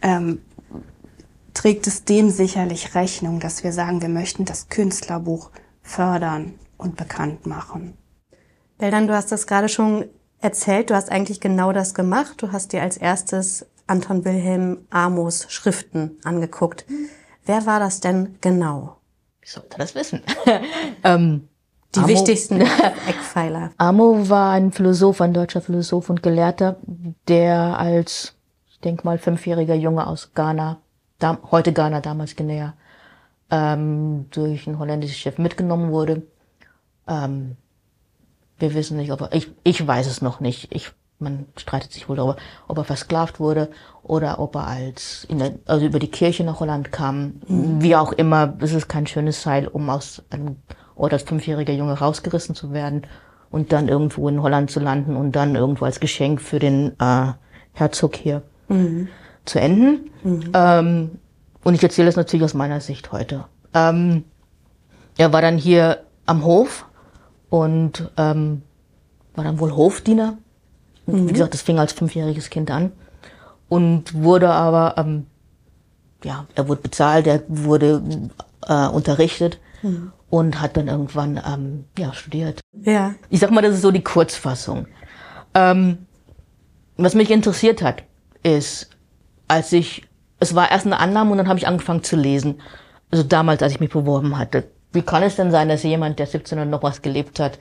[0.00, 0.40] ähm,
[1.54, 5.50] trägt es dem sicherlich Rechnung, dass wir sagen, wir möchten das Künstlerbuch
[5.82, 7.96] fördern und bekannt machen.
[8.78, 10.06] Beldan, du hast das gerade schon
[10.40, 10.90] erzählt.
[10.90, 12.42] Du hast eigentlich genau das gemacht.
[12.42, 16.84] Du hast dir als erstes Anton Wilhelm Amos Schriften angeguckt.
[17.44, 18.98] Wer war das denn genau?
[19.42, 20.22] Ich sollte das wissen.
[21.04, 21.48] ähm,
[21.94, 22.60] Die Amo- wichtigsten
[23.08, 23.72] Eckpfeiler.
[23.78, 26.76] Amo war ein Philosoph, ein deutscher Philosoph und Gelehrter,
[27.28, 28.34] der als,
[28.70, 30.78] ich denke mal, fünfjähriger Junge aus Ghana,
[31.18, 32.74] dam, heute Ghana, damals Guinea,
[33.50, 36.22] ähm, durch ein holländisches Schiff mitgenommen wurde.
[37.08, 37.56] Ähm,
[38.58, 40.72] wir wissen nicht, ob er, ich, ich weiß es noch nicht.
[40.72, 40.92] Ich,
[41.22, 42.36] man streitet sich wohl darüber,
[42.68, 43.68] ob er versklavt wurde
[44.02, 47.34] oder ob er als, der, also über die Kirche nach Holland kam.
[47.46, 50.56] Wie auch immer, es ist kein schönes Seil, um aus einem
[50.94, 53.02] Ort als fünfjähriger Junge rausgerissen zu werden
[53.50, 57.32] und dann irgendwo in Holland zu landen und dann irgendwo als Geschenk für den äh,
[57.72, 58.42] Herzog hier
[59.44, 60.10] zu enden.
[60.54, 61.10] Ähm,
[61.64, 63.44] und ich erzähle es natürlich aus meiner Sicht heute.
[63.74, 64.24] Ähm,
[65.18, 66.86] er war dann hier am Hof
[67.50, 68.62] und ähm,
[69.34, 70.38] war dann wohl Hofdiener.
[71.12, 72.92] Und Wie gesagt, das fing als fünfjähriges Kind an
[73.68, 75.26] und wurde aber, ähm,
[76.24, 78.02] ja, er wurde bezahlt, er wurde
[78.66, 79.58] äh, unterrichtet
[80.30, 82.60] und hat dann irgendwann ähm, ja studiert.
[82.84, 83.14] Ja.
[83.28, 84.86] Ich sag mal, das ist so die Kurzfassung.
[85.54, 86.06] Ähm,
[86.96, 88.04] was mich interessiert hat,
[88.42, 88.90] ist,
[89.48, 92.60] als ich, es war erst eine Annahme und dann habe ich angefangen zu lesen.
[93.10, 94.64] Also damals, als ich mich beworben hatte.
[94.92, 97.58] Wie kann es denn sein, dass jemand, der 17 und noch was gelebt hat,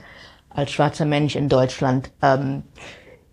[0.49, 2.63] als schwarzer Mensch in Deutschland, ähm,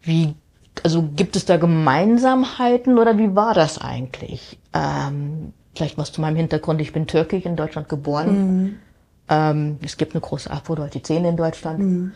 [0.03, 0.35] wie,
[0.83, 4.59] also gibt es da Gemeinsamheiten oder wie war das eigentlich?
[4.73, 6.81] Ähm, vielleicht was zu meinem Hintergrund.
[6.81, 8.81] Ich bin türkisch in Deutschland geboren.
[9.29, 12.13] Ähm, es gibt eine große Afro, du die Zähne in Deutschland.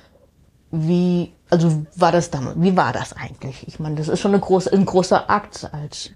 [0.71, 3.69] Wie, also war das damals, wie war das eigentlich?
[3.69, 6.11] Ich meine, das ist schon eine große, ein großer Akt als,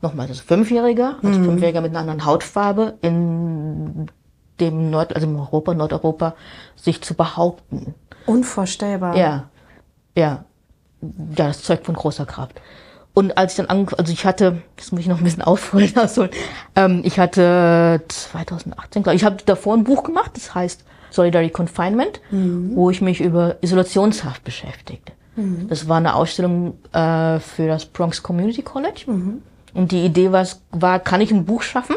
[0.00, 4.06] nochmal, das Fünfjähriger, als Fünfjähriger mit einer anderen Hautfarbe in
[4.58, 6.34] dem Nord, also in Europa, Nordeuropa,
[6.76, 7.94] sich zu behaupten.
[8.26, 9.16] Unvorstellbar.
[9.16, 9.50] Ja,
[10.16, 10.44] ja.
[11.36, 12.60] Ja, das zeugt von großer Kraft.
[13.12, 15.92] Und als ich dann angefangen, also ich hatte, das muss ich noch ein bisschen aufholen,
[15.96, 16.28] also,
[16.74, 22.20] ähm, ich hatte 2018, glaube ich, habe davor ein Buch gemacht, das heißt Solidary Confinement,
[22.74, 25.12] wo ich mich über Isolationshaft beschäftigte.
[25.68, 29.04] Das war eine Ausstellung äh, für das Bronx Community College.
[29.74, 31.96] Und die Idee war, war, kann ich ein Buch schaffen,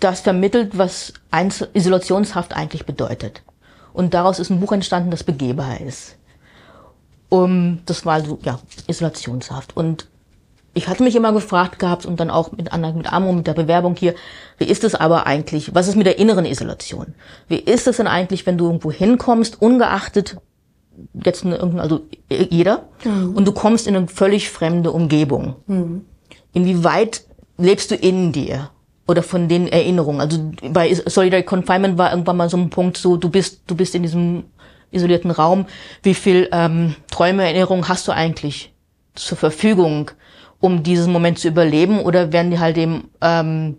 [0.00, 3.42] das vermittelt, was Einzel Isolationshaft eigentlich bedeutet.
[3.92, 6.16] Und daraus ist ein Buch entstanden, das begehbar ist.
[7.30, 9.76] Um, das war so, ja, Isolationshaft.
[9.76, 10.06] Und
[10.74, 13.54] ich hatte mich immer gefragt gehabt und dann auch mit anderen, mit Amo, mit der
[13.54, 14.14] Bewerbung hier,
[14.58, 17.14] wie ist es aber eigentlich, was ist mit der inneren Isolation?
[17.48, 20.36] Wie ist es denn eigentlich, wenn du irgendwo hinkommst, ungeachtet
[21.24, 25.56] jetzt irgendein- also jeder, und du kommst in eine völlig fremde Umgebung?
[26.52, 27.24] Inwieweit
[27.56, 28.70] lebst du in dir?
[29.06, 30.20] Oder von den Erinnerungen?
[30.20, 33.94] Also bei Solidary Confinement war irgendwann mal so ein Punkt so, du bist, du bist
[33.94, 34.44] in diesem
[34.90, 35.66] isolierten Raum.
[36.02, 38.72] Wie viel ähm, Träume, Erinnerungen hast du eigentlich
[39.14, 40.10] zur Verfügung,
[40.60, 42.00] um diesen Moment zu überleben?
[42.00, 43.78] Oder werden die halt eben, ähm,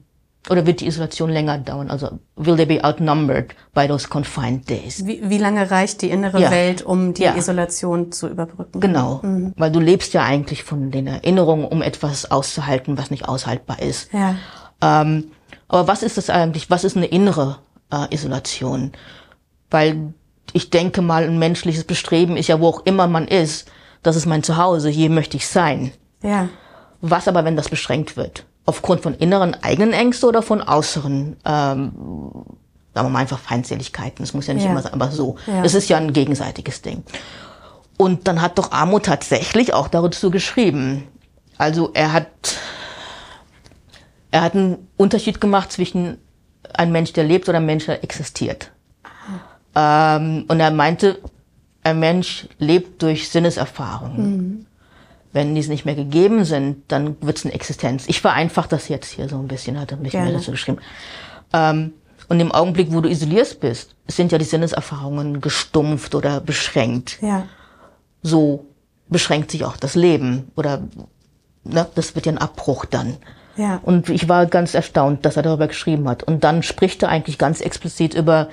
[0.49, 1.89] oder wird die Isolation länger dauern?
[1.89, 5.05] Also will they be outnumbered by those confined days?
[5.05, 6.51] Wie, wie lange reicht die innere Ja.
[6.51, 7.35] Welt, um die Ja.
[7.35, 8.79] Isolation zu überbrücken?
[8.79, 9.21] Genau,
[9.57, 14.11] weil du lebst ja eigentlich von den Erinnerungen, um etwas auszuhalten, was nicht aushaltbar ist.
[14.13, 14.35] Ja.
[14.81, 15.31] Ähm,
[15.67, 16.69] aber was ist das eigentlich?
[16.69, 17.57] Was ist eine innere
[17.91, 18.91] äh, Isolation?
[19.69, 20.13] Weil
[20.53, 23.69] ich denke mal, ein menschliches Bestreben ist ja, wo auch immer man ist,
[24.03, 25.91] das ist mein Zuhause, hier möchte ich sein.
[26.23, 26.49] Ja.
[27.01, 28.45] Was aber, wenn das beschränkt wird?
[28.65, 31.91] Aufgrund von inneren eigenen Ängsten oder von äußeren, ähm,
[32.93, 34.23] sagen wir mal einfach Feindseligkeiten.
[34.23, 34.71] Es muss ja nicht Ja.
[34.71, 35.35] immer sein, aber so.
[35.47, 35.63] Ja.
[35.63, 37.03] Es ist ja ein gegenseitiges Ding.
[37.97, 41.07] Und dann hat doch Amo tatsächlich auch dazu geschrieben.
[41.57, 42.27] Also er hat,
[44.31, 46.17] er hat einen Unterschied gemacht zwischen
[46.73, 48.71] einem Mensch, der lebt oder einem Mensch, der existiert.
[49.75, 51.19] Ähm, und er meinte,
[51.83, 54.65] ein Mensch lebt durch Sinneserfahrungen.
[55.31, 58.05] Wenn diese nicht mehr gegeben sind, dann wird es eine Existenz.
[58.07, 60.79] Ich vereinfache das jetzt hier so ein bisschen, hat er mich mir dazu geschrieben.
[61.53, 61.93] Ähm,
[62.27, 67.17] und im Augenblick, wo du isoliert bist, sind ja die Sinneserfahrungen gestumpft oder beschränkt.
[67.21, 67.47] Ja.
[68.21, 68.65] So
[69.07, 70.83] beschränkt sich auch das Leben oder
[71.63, 73.17] ne, das wird ja ein Abbruch dann.
[73.55, 73.79] Ja.
[73.83, 76.23] Und ich war ganz erstaunt, dass er darüber geschrieben hat.
[76.23, 78.49] Und dann spricht er eigentlich ganz explizit über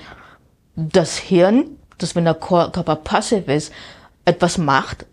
[0.77, 3.73] das Hirn, das wenn der Körper passiv ist,
[4.23, 5.05] etwas macht,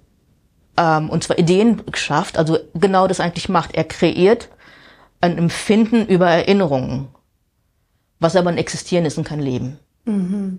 [0.76, 3.74] ähm, und zwar Ideen schafft, also genau das eigentlich macht.
[3.74, 4.50] Er kreiert
[5.20, 7.08] ein Empfinden über Erinnerungen,
[8.20, 9.78] was aber ein Existieren ist und kein Leben.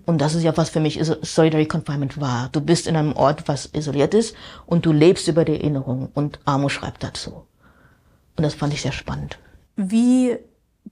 [0.06, 2.48] Und das ist ja, was für mich Solitary Confinement war.
[2.50, 4.34] Du bist in einem Ort, was isoliert ist
[4.66, 6.10] und du lebst über die Erinnerung.
[6.14, 7.46] Und Amo schreibt dazu.
[8.36, 9.38] Und das fand ich sehr spannend.
[9.76, 10.36] Wie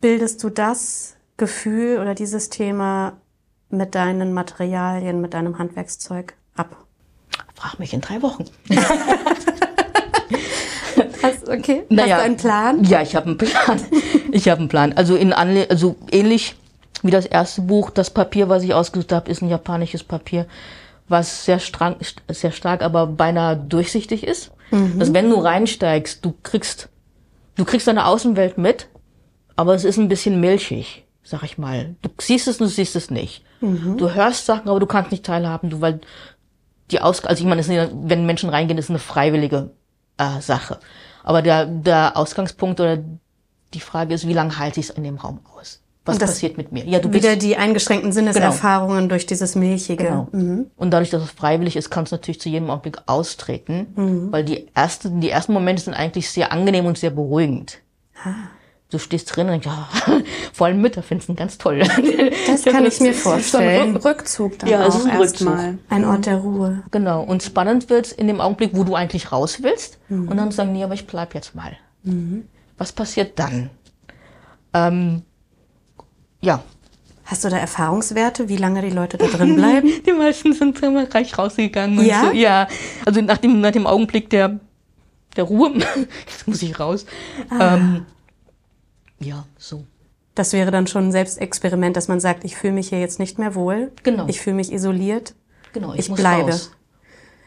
[0.00, 3.14] bildest du das Gefühl oder dieses Thema
[3.70, 6.76] mit deinen Materialien, mit deinem Handwerkszeug ab?
[7.54, 8.44] Frag mich in drei Wochen.
[11.22, 11.84] Hast, okay.
[11.88, 12.84] Naja, Hast du einen Plan?
[12.84, 13.80] Ja, ich habe einen Plan.
[14.32, 14.92] Ich habe einen Plan.
[14.94, 16.56] Also in Anle also ähnlich
[17.02, 20.46] wie das erste Buch, das Papier, was ich ausgesucht habe, ist ein japanisches Papier,
[21.08, 21.98] was sehr stark,
[22.28, 24.50] sehr stark, aber beinahe durchsichtig ist.
[24.70, 24.98] Mhm.
[24.98, 26.88] Dass wenn du reinsteigst, du kriegst,
[27.56, 28.88] du kriegst deine Außenwelt mit,
[29.56, 31.94] aber es ist ein bisschen milchig, sag ich mal.
[32.02, 33.44] Du siehst es und du siehst es nicht.
[33.64, 33.98] Mhm.
[33.98, 36.00] Du hörst Sachen, aber du kannst nicht teilhaben, du, weil
[36.90, 39.70] die Aus, also ich meine, wenn Menschen reingehen, ist eine freiwillige
[40.18, 40.78] äh, Sache.
[41.22, 42.98] Aber der, der Ausgangspunkt oder
[43.72, 45.80] die Frage ist, wie lange halte ich es in dem Raum aus?
[46.06, 46.84] Was passiert mit mir?
[46.84, 49.08] Ja, du wieder die eingeschränkten Sinneserfahrungen genau.
[49.08, 50.04] durch dieses Milchige.
[50.04, 50.28] Genau.
[50.32, 50.66] Mhm.
[50.76, 54.30] Und dadurch, dass es freiwillig ist, kannst du natürlich zu jedem Augenblick austreten, mhm.
[54.30, 57.78] weil die ersten, die ersten Momente sind eigentlich sehr angenehm und sehr beruhigend.
[58.22, 58.34] Ah.
[58.90, 59.88] Du stehst drin und denkst, ja,
[60.52, 61.82] vor allem Mütter finden es ganz toll.
[62.46, 63.94] Das kann ich mir vorstellen.
[63.94, 65.48] So ein Rückzug dann ja, auch ist ein Rückzug.
[65.48, 65.78] Mal.
[65.88, 66.82] Ein Ort der Ruhe.
[66.90, 67.22] Genau.
[67.22, 70.28] Und spannend wird's in dem Augenblick, wo du eigentlich raus willst mhm.
[70.28, 71.76] und dann sagen, nee, aber ich bleib jetzt mal.
[72.04, 72.46] Mhm.
[72.78, 73.70] Was passiert dann?
[74.74, 75.22] Ähm,
[76.40, 76.62] ja.
[77.24, 79.90] Hast du da Erfahrungswerte, wie lange die Leute da drin bleiben?
[80.06, 82.04] die meisten sind immer gleich rausgegangen.
[82.04, 82.26] Ja?
[82.26, 82.32] So.
[82.32, 82.68] Ja.
[83.06, 84.60] Also nach dem, nach dem Augenblick der,
[85.36, 85.72] der Ruhe,
[86.26, 87.06] jetzt muss ich raus.
[87.48, 87.76] Ah.
[87.76, 88.06] Ähm,
[89.24, 89.84] ja, so.
[90.34, 93.38] Das wäre dann schon ein Selbstexperiment, dass man sagt, ich fühle mich hier jetzt nicht
[93.38, 93.92] mehr wohl.
[94.02, 94.26] Genau.
[94.26, 95.34] Ich fühle mich isoliert.
[95.72, 96.50] Genau, ich, ich bleibe.
[96.50, 96.72] Raus.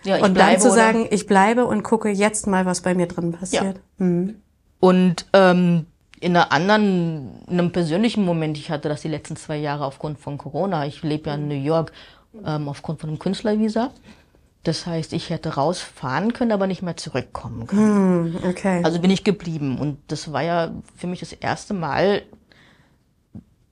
[0.04, 2.94] Ja, ich und bleibe, dann zu sagen, ich bleibe und gucke jetzt mal, was bei
[2.94, 3.80] mir drin passiert.
[4.00, 4.06] Ja.
[4.06, 4.36] Mhm.
[4.80, 5.88] Und ähm,
[6.20, 10.20] in einer anderen, in einem persönlichen Moment, ich hatte das die letzten zwei Jahre aufgrund
[10.20, 10.86] von Corona.
[10.86, 11.92] Ich lebe ja in New York
[12.46, 13.92] ähm, aufgrund von einem Künstlervisa.
[14.68, 18.34] Das heißt, ich hätte rausfahren können, aber nicht mehr zurückkommen können.
[18.34, 18.82] Hm, okay.
[18.84, 19.80] Also bin ich geblieben.
[19.80, 22.24] Und das war ja für mich das erste Mal,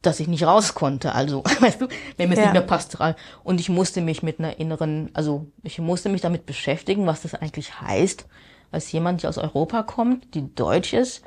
[0.02, 1.14] dass ich nicht raus konnte.
[1.14, 2.46] Also, weißt du, wenn mir es ja.
[2.46, 2.98] nicht mehr passt.
[3.44, 7.36] Und ich musste mich mit einer inneren, also ich musste mich damit beschäftigen, was das
[7.36, 8.26] eigentlich heißt,
[8.72, 11.24] als jemand, der aus Europa kommt, die deutsch ist,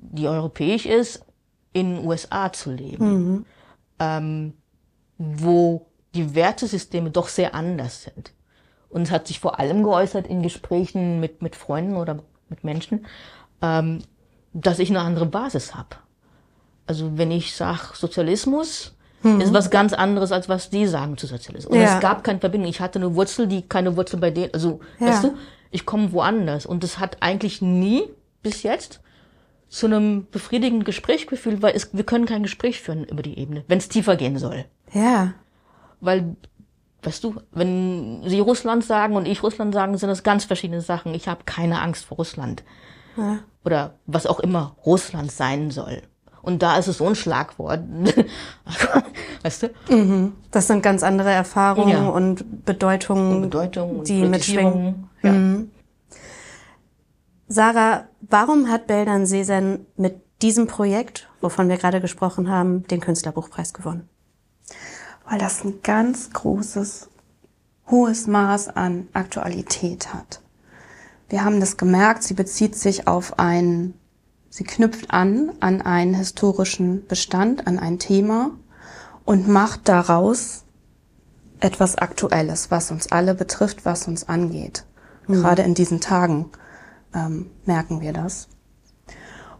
[0.00, 1.24] die europäisch ist,
[1.72, 3.06] in den USA zu leben.
[3.06, 3.46] Mhm.
[4.00, 4.54] Ähm,
[5.18, 8.32] wo die Wertesysteme doch sehr anders sind.
[8.92, 13.06] Und es hat sich vor allem geäußert in Gesprächen mit, mit Freunden oder mit Menschen,
[13.62, 14.02] ähm,
[14.52, 15.96] dass ich eine andere Basis habe.
[16.86, 19.40] Also wenn ich sage Sozialismus, mhm.
[19.40, 21.72] ist was ganz anderes, als was die sagen zu Sozialismus.
[21.72, 21.94] Und ja.
[21.94, 22.68] es gab keine Verbindung.
[22.68, 25.06] Ich hatte eine Wurzel, die keine Wurzel bei denen, also, ja.
[25.06, 25.34] weißt du,
[25.70, 26.66] ich komme woanders.
[26.66, 28.04] Und das hat eigentlich nie
[28.42, 29.00] bis jetzt
[29.68, 33.64] zu einem befriedigenden Gespräch gefühlt, weil es, wir können kein Gespräch führen über die Ebene,
[33.68, 34.66] wenn es tiefer gehen soll.
[34.92, 35.32] Ja.
[36.00, 36.36] Weil
[37.02, 41.14] Weißt du, wenn sie Russland sagen und ich Russland sagen, sind das ganz verschiedene Sachen.
[41.14, 42.62] Ich habe keine Angst vor Russland.
[43.16, 43.40] Ja.
[43.64, 46.02] Oder was auch immer Russland sein soll.
[46.42, 47.80] Und da ist es so ein Schlagwort.
[49.42, 49.94] weißt du?
[49.94, 50.32] Mhm.
[50.50, 52.08] Das sind ganz andere Erfahrungen ja.
[52.08, 55.08] und Bedeutungen, und Bedeutung und die mitschwingen.
[55.22, 55.32] Ja.
[55.32, 55.70] Mhm.
[57.48, 63.72] Sarah, warum hat Beldan Sesen mit diesem Projekt, wovon wir gerade gesprochen haben, den Künstlerbuchpreis
[63.72, 64.08] gewonnen?
[65.32, 67.08] Weil das ein ganz großes,
[67.90, 70.42] hohes Maß an Aktualität hat.
[71.30, 73.94] Wir haben das gemerkt, sie bezieht sich auf ein,
[74.50, 78.50] sie knüpft an an einen historischen Bestand, an ein Thema
[79.24, 80.64] und macht daraus
[81.60, 84.84] etwas Aktuelles, was uns alle betrifft, was uns angeht.
[85.28, 85.36] Mhm.
[85.36, 86.50] Gerade in diesen Tagen
[87.14, 88.48] ähm, merken wir das.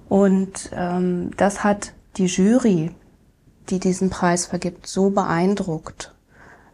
[0.07, 2.95] Und ähm, das hat die Jury
[3.71, 6.15] die diesen Preis vergibt, so beeindruckt,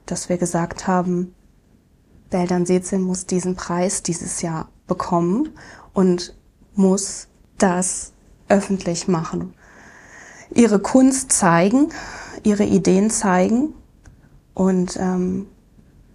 [0.06, 1.34] dass wir gesagt haben,
[2.30, 5.50] Beldan Sezin muss diesen Preis dieses Jahr bekommen
[5.92, 6.34] und
[6.74, 8.12] muss das
[8.48, 9.54] öffentlich machen.
[10.54, 11.88] Ihre Kunst zeigen,
[12.42, 13.74] ihre Ideen zeigen
[14.54, 15.46] und ähm,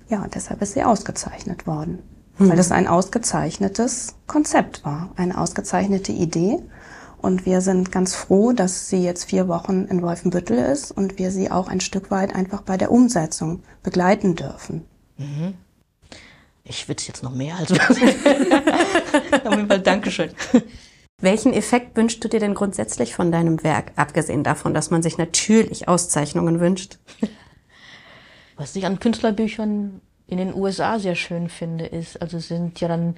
[0.10, 2.00] ja, deshalb ist sie ausgezeichnet worden,
[2.38, 2.50] hm.
[2.50, 6.60] weil das ein ausgezeichnetes Konzept war, eine ausgezeichnete Idee
[7.24, 11.32] und wir sind ganz froh, dass sie jetzt vier Wochen in Wolfenbüttel ist und wir
[11.32, 14.84] sie auch ein Stück weit einfach bei der Umsetzung begleiten dürfen.
[15.18, 15.54] Mhm.
[16.66, 17.72] Ich würde jetzt noch mehr als
[19.46, 20.32] Auf jeden Fall Dankeschön.
[21.22, 25.18] Welchen Effekt wünschst du dir denn grundsätzlich von deinem Werk, abgesehen davon, dass man sich
[25.18, 27.00] natürlich Auszeichnungen wünscht?
[28.58, 33.16] Was ich an Künstlerbüchern in den USA sehr schön finde, ist, also sind ja dann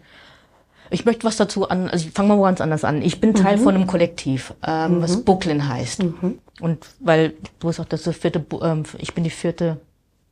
[0.89, 3.01] ich möchte was dazu an, also ich fange mal ganz anders an.
[3.01, 3.61] Ich bin Teil mhm.
[3.61, 5.01] von einem Kollektiv, ähm, mhm.
[5.01, 6.03] was Booklyn heißt.
[6.03, 6.39] Mhm.
[6.61, 9.77] Und weil du hast auch das vierte, ähm, ich bin die vierte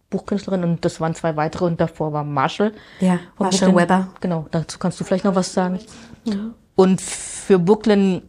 [0.10, 2.74] Buchkünstlerin und das waren zwei weitere und davor war Marshall.
[3.00, 3.90] Ja, Marshall Booklyn.
[3.90, 4.08] Weber.
[4.22, 5.80] Genau, dazu kannst du vielleicht noch was sagen.
[6.26, 6.54] Mhm.
[6.76, 8.22] Und für Booklyn,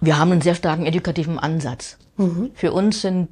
[0.00, 1.98] wir haben einen sehr starken edukativen Ansatz.
[2.16, 2.50] Mhm.
[2.54, 3.28] Für uns sind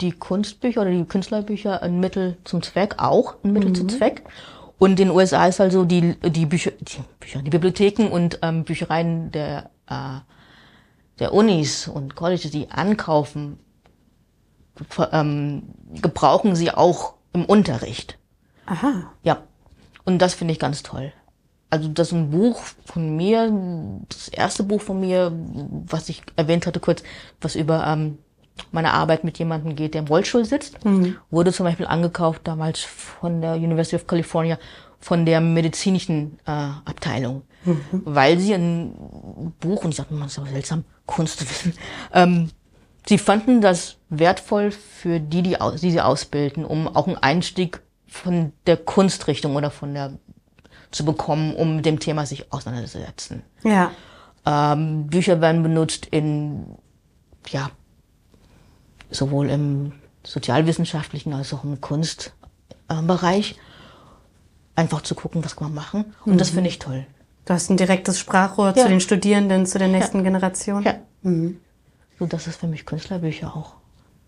[0.00, 4.22] die Kunstbücher oder die Künstlerbücher ein Mittel zum Zweck, auch ein Mittel zum Zweck.
[4.80, 8.64] Und in den USA ist also die, die Bücher, die Bücher, die Bibliotheken und ähm,
[8.64, 10.20] Büchereien der, äh,
[11.18, 13.58] der Unis und Colleges, die ankaufen,
[15.12, 15.64] ähm,
[16.00, 18.18] gebrauchen sie auch im Unterricht.
[18.64, 19.12] Aha.
[19.22, 19.42] Ja.
[20.06, 21.12] Und das finde ich ganz toll.
[21.68, 23.52] Also das ist ein Buch von mir,
[24.08, 25.30] das erste Buch von mir,
[25.88, 27.02] was ich erwähnt hatte kurz,
[27.42, 28.16] was über ähm,
[28.72, 30.76] meine Arbeit mit jemandem geht, der im Rollstuhl sitzt,
[31.30, 34.58] wurde zum Beispiel angekauft damals von der University of California,
[35.00, 37.42] von der medizinischen äh, Abteilung,
[37.90, 41.74] weil sie ein Buch, und ich sagte, man ist aber seltsam, Kunstwissen,
[42.12, 42.50] ähm,
[43.06, 47.80] sie fanden das wertvoll für die, die, aus- die sie ausbilden, um auch einen Einstieg
[48.06, 50.12] von der Kunstrichtung oder von der
[50.90, 53.42] zu bekommen, um mit dem Thema sich auseinanderzusetzen.
[53.62, 53.92] Ja.
[54.44, 56.66] Ähm, Bücher werden benutzt in,
[57.48, 57.70] ja,
[59.10, 59.92] sowohl im
[60.24, 63.58] sozialwissenschaftlichen als auch im Kunstbereich.
[64.76, 66.14] Einfach zu gucken, was kann man machen.
[66.24, 67.06] Und das finde ich toll.
[67.44, 68.82] Du hast ein direktes Sprachrohr Ja.
[68.84, 70.82] zu den Studierenden, zu der nächsten Generation.
[70.82, 70.94] Ja.
[72.18, 73.74] So, das ist für mich Künstlerbücher auch.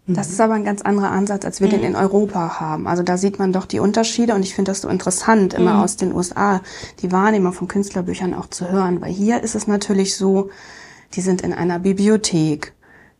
[0.09, 2.89] Das ist aber ein ganz anderer Ansatz, als wir den in Europa haben.
[2.89, 5.97] Also da sieht man doch die Unterschiede und ich finde das so interessant, immer aus
[5.97, 6.61] den USA
[7.01, 9.01] die Wahrnehmung von Künstlerbüchern auch zu hören.
[9.01, 10.51] Weil hier ist es natürlich so,
[11.15, 12.73] die sind in einer Bibliothek.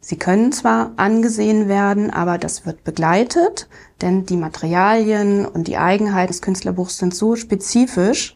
[0.05, 3.69] Sie können zwar angesehen werden, aber das wird begleitet,
[4.01, 8.35] denn die Materialien und die Eigenheiten des Künstlerbuchs sind so spezifisch,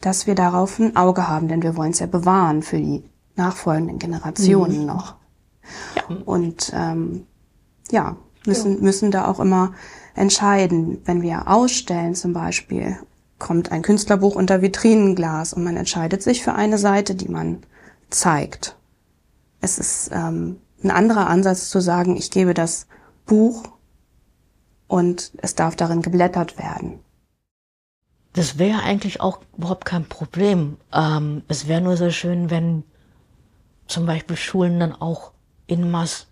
[0.00, 3.02] dass wir darauf ein Auge haben, denn wir wollen es ja bewahren für die
[3.34, 5.16] nachfolgenden Generationen noch.
[6.24, 7.26] Und ähm,
[7.90, 8.16] ja,
[8.46, 9.72] müssen, müssen da auch immer
[10.14, 11.02] entscheiden.
[11.04, 12.96] Wenn wir ausstellen zum Beispiel,
[13.40, 17.58] kommt ein Künstlerbuch unter Vitrinenglas und man entscheidet sich für eine Seite, die man
[18.08, 18.76] zeigt.
[19.60, 22.86] Es ist ähm, ein anderer Ansatz zu sagen, ich gebe das
[23.26, 23.64] Buch
[24.86, 27.00] und es darf darin geblättert werden.
[28.32, 30.76] Das wäre eigentlich auch überhaupt kein Problem.
[30.92, 32.84] Ähm, es wäre nur so schön, wenn
[33.86, 35.32] zum Beispiel Schulen dann auch
[35.66, 36.26] in Mass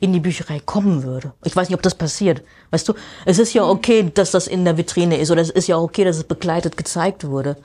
[0.00, 1.32] in die Bücherei kommen würde.
[1.44, 2.42] Ich weiß nicht, ob das passiert.
[2.70, 2.94] Weißt du,
[3.24, 6.04] es ist ja okay, dass das in der Vitrine ist oder es ist ja okay,
[6.04, 7.56] dass es begleitet gezeigt wurde,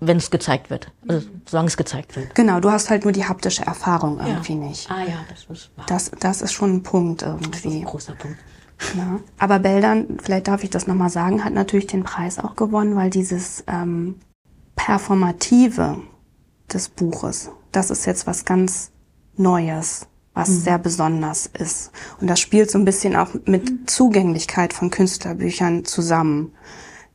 [0.00, 0.92] wenn es gezeigt wird.
[1.08, 2.34] Also solange es gezeigt wird.
[2.34, 4.90] Genau, du hast halt nur die haptische Erfahrung irgendwie nicht.
[4.90, 5.86] Ah ja, das ist wahr.
[5.88, 7.78] Das, das ist schon ein Punkt Das ist irgendwie.
[7.78, 8.38] ein großer Punkt.
[8.94, 9.20] Ja.
[9.38, 13.08] Aber Beldern, vielleicht darf ich das nochmal sagen, hat natürlich den Preis auch gewonnen, weil
[13.08, 14.16] dieses ähm,
[14.74, 15.96] Performative
[16.70, 18.90] des Buches, das ist jetzt was ganz
[19.36, 21.90] Neues, was sehr besonders ist.
[22.20, 26.52] Und das spielt so ein bisschen auch mit Zugänglichkeit von Künstlerbüchern zusammen.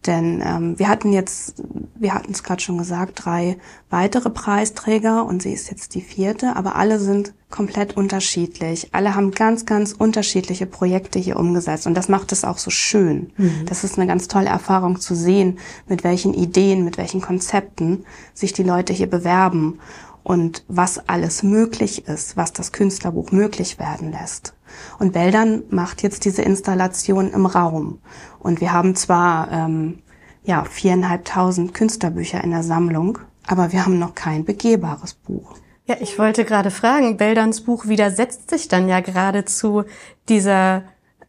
[0.07, 1.61] Denn ähm, wir hatten jetzt,
[1.95, 3.57] wir hatten es gerade schon gesagt, drei
[3.91, 8.89] weitere Preisträger und sie ist jetzt die vierte, aber alle sind komplett unterschiedlich.
[8.93, 13.31] Alle haben ganz, ganz unterschiedliche Projekte hier umgesetzt und das macht es auch so schön.
[13.65, 18.53] Das ist eine ganz tolle Erfahrung zu sehen, mit welchen Ideen, mit welchen Konzepten sich
[18.53, 19.79] die Leute hier bewerben
[20.23, 24.53] und was alles möglich ist, was das Künstlerbuch möglich werden lässt.
[24.99, 27.99] Und Beldern macht jetzt diese Installation im Raum.
[28.39, 29.99] Und wir haben zwar ähm,
[30.43, 35.55] ja viereinhalbtausend Künstlerbücher in der Sammlung, aber wir haben noch kein begehbares Buch.
[35.86, 39.84] Ja, ich wollte gerade fragen, Beldans Buch widersetzt sich dann ja geradezu
[40.30, 40.84] dieser,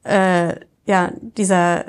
[0.05, 1.87] äh, ja, dieser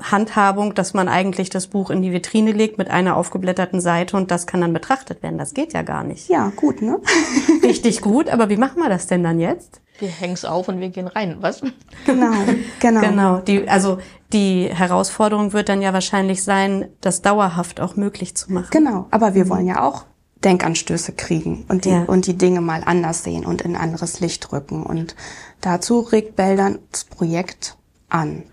[0.00, 4.30] Handhabung, dass man eigentlich das Buch in die Vitrine legt mit einer aufgeblätterten Seite und
[4.30, 5.38] das kann dann betrachtet werden.
[5.38, 6.28] Das geht ja gar nicht.
[6.28, 7.00] Ja, gut, ne?
[7.62, 9.80] Richtig gut, aber wie machen wir das denn dann jetzt?
[9.98, 11.60] Wir hängen's auf und wir gehen rein, was?
[12.06, 12.32] Genau,
[12.80, 13.00] genau.
[13.00, 13.98] Genau, die, also
[14.32, 18.68] die Herausforderung wird dann ja wahrscheinlich sein, das dauerhaft auch möglich zu machen.
[18.70, 20.04] Genau, aber wir wollen ja auch
[20.44, 22.02] Denkanstöße kriegen und die, Ja.
[22.04, 24.84] und die Dinge mal anders sehen und in anderes Licht rücken.
[24.84, 25.16] Und
[25.60, 27.76] dazu regt Beldern das Projekt
[28.08, 28.44] an.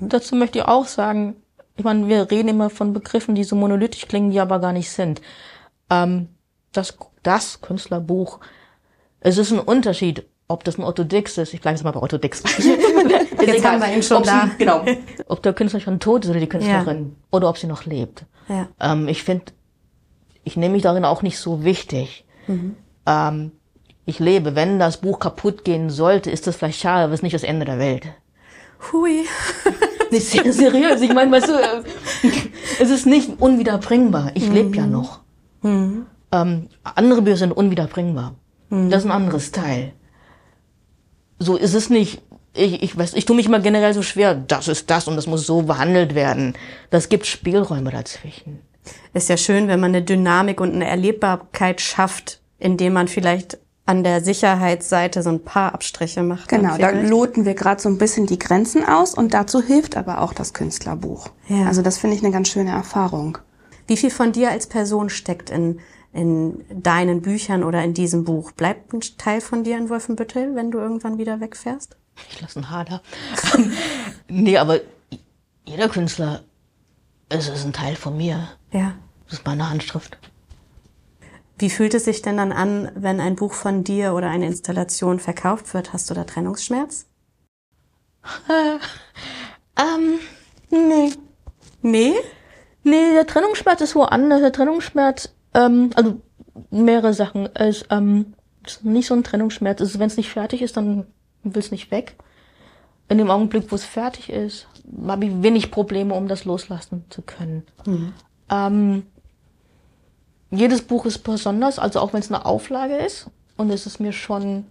[0.00, 1.36] Dazu möchte ich auch sagen,
[1.76, 4.90] ich meine, wir reden immer von Begriffen, die so monolithisch klingen, die aber gar nicht
[4.90, 5.20] sind.
[5.90, 6.28] Ähm,
[6.72, 8.40] das, das Künstlerbuch,
[9.20, 12.42] es ist ein Unterschied, ob das ein Orthodox ist, ich bleibe jetzt mal bei Orthodox.
[13.46, 14.48] Jetzt haben wir ihn schon ob da.
[14.50, 14.84] Sie, genau.
[15.28, 17.14] Ob der Künstler schon tot ist oder die Künstlerin.
[17.30, 18.24] Oder ob sie noch lebt.
[18.48, 18.68] Ja.
[18.80, 19.44] Ähm, ich finde,
[20.42, 22.24] ich nehme mich darin auch nicht so wichtig.
[23.06, 23.52] Ähm,
[24.04, 24.54] ich lebe.
[24.54, 27.42] Wenn das Buch kaputt gehen sollte, ist das vielleicht schade, aber es ist nicht das
[27.44, 28.04] Ende der Welt.
[28.92, 29.24] Hui.
[30.10, 31.00] Nicht seriös.
[31.00, 31.82] Ich meine, weißt du, äh,
[32.78, 34.30] es ist nicht unwiederbringbar.
[34.34, 35.20] Ich lebe ja noch.
[35.64, 36.06] Ähm,
[36.84, 38.36] andere Bücher sind unwiederbringbar.
[38.70, 39.94] Das ist ein anderes Teil.
[41.38, 42.22] So ist es nicht.
[42.54, 44.34] Ich, ich weiß, ich tue mich immer generell so schwer.
[44.34, 46.54] Das ist das und das muss so behandelt werden.
[46.90, 48.60] Das gibt Spielräume dazwischen.
[49.12, 54.02] Ist ja schön, wenn man eine Dynamik und eine Erlebbarkeit schafft, indem man vielleicht an
[54.02, 56.48] der Sicherheitsseite so ein paar Abstriche macht.
[56.48, 60.20] Genau, da loten wir gerade so ein bisschen die Grenzen aus und dazu hilft aber
[60.20, 61.30] auch das Künstlerbuch.
[61.48, 61.66] Ja.
[61.66, 63.38] Also das finde ich eine ganz schöne Erfahrung.
[63.86, 65.78] Wie viel von dir als Person steckt in,
[66.16, 68.52] in deinen Büchern oder in diesem Buch?
[68.52, 71.96] Bleibt ein Teil von dir in Wolfenbüttel, wenn du irgendwann wieder wegfährst?
[72.30, 73.02] Ich lasse einen Hader.
[74.28, 74.80] nee, aber
[75.64, 76.42] jeder Künstler,
[77.28, 78.48] es ist ein Teil von mir.
[78.72, 78.94] Ja.
[79.26, 80.18] Das ist meine Handschrift.
[81.58, 85.18] Wie fühlt es sich denn dann an, wenn ein Buch von dir oder eine Installation
[85.18, 85.92] verkauft wird?
[85.92, 87.06] Hast du da Trennungsschmerz?
[89.76, 90.18] Ähm,
[90.70, 91.12] nee.
[91.82, 92.14] Nee?
[92.82, 94.40] Nee, der Trennungsschmerz ist woanders.
[94.40, 96.20] Der Trennungsschmerz, ähm, also
[96.70, 97.48] mehrere Sachen.
[97.54, 98.34] Es ähm,
[98.64, 99.80] ist nicht so ein Trennungsschmerz.
[99.80, 101.06] Also wenn es nicht fertig ist, dann
[101.42, 102.16] will es nicht weg.
[103.08, 104.66] In dem Augenblick, wo es fertig ist,
[105.06, 107.64] habe ich wenig Probleme, um das loslassen zu können.
[108.50, 109.06] Ähm,
[110.50, 113.30] jedes Buch ist besonders, also auch wenn es eine Auflage ist.
[113.56, 114.66] Und es ist mir schon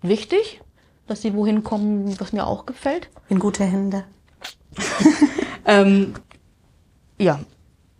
[0.00, 0.60] wichtig,
[1.06, 3.08] dass sie wohin kommen, was mir auch gefällt.
[3.28, 4.04] In gute Hände.
[5.64, 6.14] Ähm,
[7.18, 7.40] ja,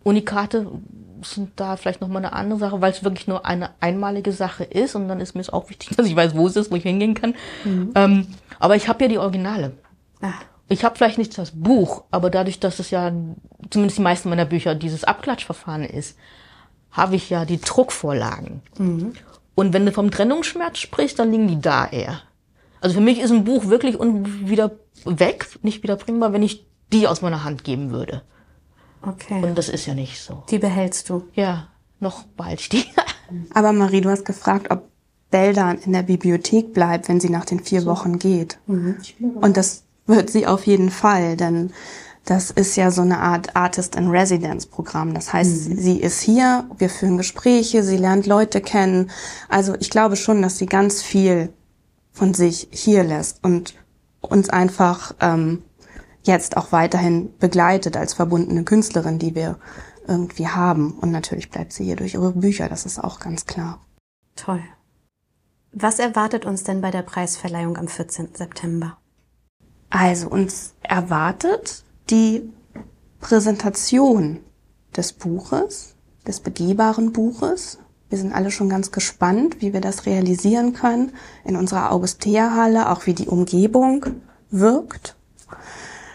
[0.03, 0.67] Unikate
[1.25, 4.95] sind da vielleicht nochmal eine andere Sache, weil es wirklich nur eine einmalige Sache ist
[4.95, 6.83] und dann ist mir es auch wichtig, dass ich weiß, wo es ist, wo ich
[6.83, 7.35] hingehen kann.
[7.95, 8.27] Ähm,
[8.59, 9.73] aber ich habe ja die Originale.
[10.21, 10.33] Ah,
[10.69, 13.13] Ich habe vielleicht nicht das Buch, aber dadurch, dass es ja
[13.71, 16.17] zumindest die meisten meiner Bücher dieses Abklatschverfahren ist,
[16.91, 18.63] habe ich ja die Druckvorlagen.
[19.55, 22.21] Und wenn du vom Trennungsschmerz sprichst, dann liegen die da eher.
[22.81, 24.73] Also für mich ist ein Buch wirklich wieder
[25.05, 28.23] weg, nicht wiederbringbar, wenn ich die aus meiner Hand geben würde.
[29.03, 29.43] Okay.
[29.43, 30.43] Und das ist ja nicht so.
[30.51, 31.25] die behältst du.
[31.35, 31.69] Ja,
[32.01, 32.85] noch bald die.
[33.55, 34.89] Aber Marie, du hast gefragt, ob
[35.31, 38.59] Beldan in der Bibliothek bleibt, wenn sie nach den vier Wochen geht.
[38.67, 41.73] Und das wird sie auf jeden Fall, denn
[42.25, 45.13] das ist ja so eine Art Artist in Residence Programm.
[45.15, 49.11] Das heißt, sie ist hier, wir führen Gespräche, sie lernt Leute kennen.
[49.49, 51.53] Also ich glaube schon, dass sie ganz viel
[52.13, 53.75] von sich hier lässt und
[54.21, 55.65] uns einfach ähm,
[56.23, 59.59] jetzt auch weiterhin begleitet als verbundene Künstlerin, die wir
[60.07, 60.93] irgendwie haben.
[60.99, 63.81] Und natürlich bleibt sie hier durch ihre Bücher, das ist auch ganz klar.
[64.37, 64.63] Toll.
[65.73, 68.35] Was erwartet uns denn bei der Preisverleihung am 14.
[68.35, 68.99] September?
[69.89, 72.51] Also uns erwartet die
[73.21, 74.41] Präsentation
[74.97, 75.95] des Buches,
[76.27, 77.79] des begehbaren Buches.
[78.11, 81.13] Wir sind alle schon ganz gespannt, wie wir das realisieren können
[81.45, 84.05] in unserer Augusteerhalle, auch wie die Umgebung
[84.51, 85.17] wirkt.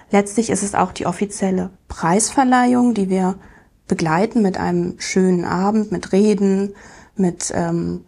[0.09, 3.35] Letztlich ist es auch die offizielle Preisverleihung, die wir
[3.87, 6.75] begleiten mit einem schönen Abend, mit Reden,
[7.15, 8.05] mit ähm,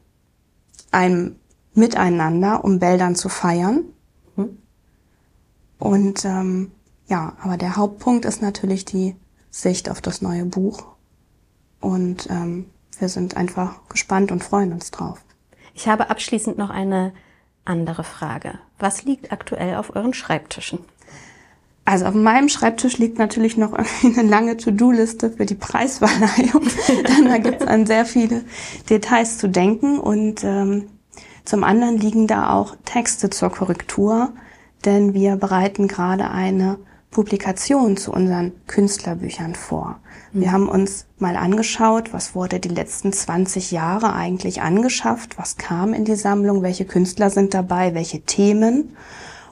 [0.92, 1.36] einem
[1.74, 3.84] Miteinander, um Bäldern zu feiern.
[5.78, 6.72] Und ähm,
[7.08, 9.16] ja, aber der Hauptpunkt ist natürlich die
[9.50, 10.86] Sicht auf das neue Buch.
[11.80, 12.70] Und ähm,
[13.00, 15.22] wir sind einfach gespannt und freuen uns drauf.
[15.74, 17.14] Ich habe abschließend noch eine
[17.64, 18.60] andere Frage.
[18.78, 20.80] Was liegt aktuell auf euren Schreibtischen?
[21.86, 26.62] Also auf meinem Schreibtisch liegt natürlich noch irgendwie eine lange To-Do-Liste für die Preisverleihung,
[27.08, 28.44] denn da gibt es an sehr viele
[28.90, 30.00] Details zu denken.
[30.00, 30.88] Und ähm,
[31.46, 34.34] zum anderen liegen da auch Texte zur Korrektur,
[34.86, 36.78] denn wir bereiten gerade eine
[37.10, 40.00] Publikation zu unseren Künstlerbüchern vor.
[40.32, 45.96] Wir haben uns mal angeschaut, was wurde die letzten 20 Jahre eigentlich angeschafft, was kam
[45.96, 48.96] in die Sammlung, welche Künstler sind dabei, welche Themen?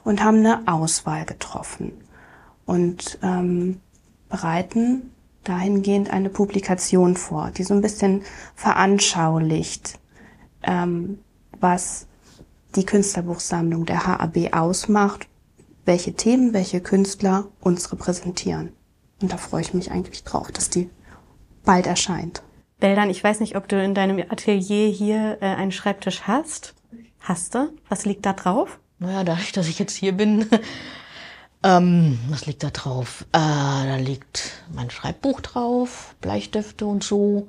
[0.04, 1.92] Und haben eine Auswahl getroffen
[2.68, 3.80] und ähm,
[4.28, 5.10] bereiten
[5.42, 8.22] dahingehend eine Publikation vor, die so ein bisschen
[8.54, 9.98] veranschaulicht,
[10.62, 11.18] ähm,
[11.58, 12.06] was
[12.76, 15.26] die Künstlerbuchsammlung der HAB ausmacht,
[15.86, 18.74] welche Themen, welche Künstler uns repräsentieren.
[19.22, 20.90] Und da freue ich mich eigentlich drauf, dass die
[21.64, 22.42] bald erscheint.
[22.80, 26.74] Beldan, ich weiß nicht, ob du in deinem Atelier hier äh, einen Schreibtisch hast.
[27.20, 27.72] Hast du?
[27.88, 28.78] Was liegt da drauf?
[28.98, 30.46] Naja, dadurch, dass ich jetzt hier bin,
[31.62, 33.24] ähm, was liegt da drauf?
[33.32, 37.48] Äh, da liegt mein Schreibbuch drauf, Bleistifte und so,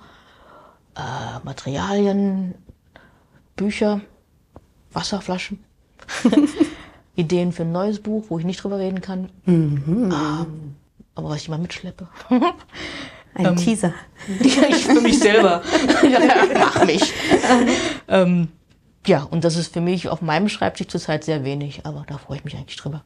[0.96, 2.56] äh, Materialien,
[3.56, 4.02] Bücher,
[4.94, 5.64] Wasserflaschen,
[7.16, 9.30] Ideen für ein neues Buch, wo ich nicht drüber reden kann.
[9.46, 10.14] Ähm,
[11.16, 12.08] aber was ich mal mitschleppe.
[13.36, 13.94] Ein Teaser.
[14.42, 15.62] Ja, ich für mich selber.
[16.56, 17.14] mach mich.
[18.08, 18.50] ähm,
[19.06, 22.38] ja, und das ist für mich auf meinem Schreibtisch zurzeit sehr wenig, aber da freue
[22.38, 23.04] ich mich eigentlich drüber.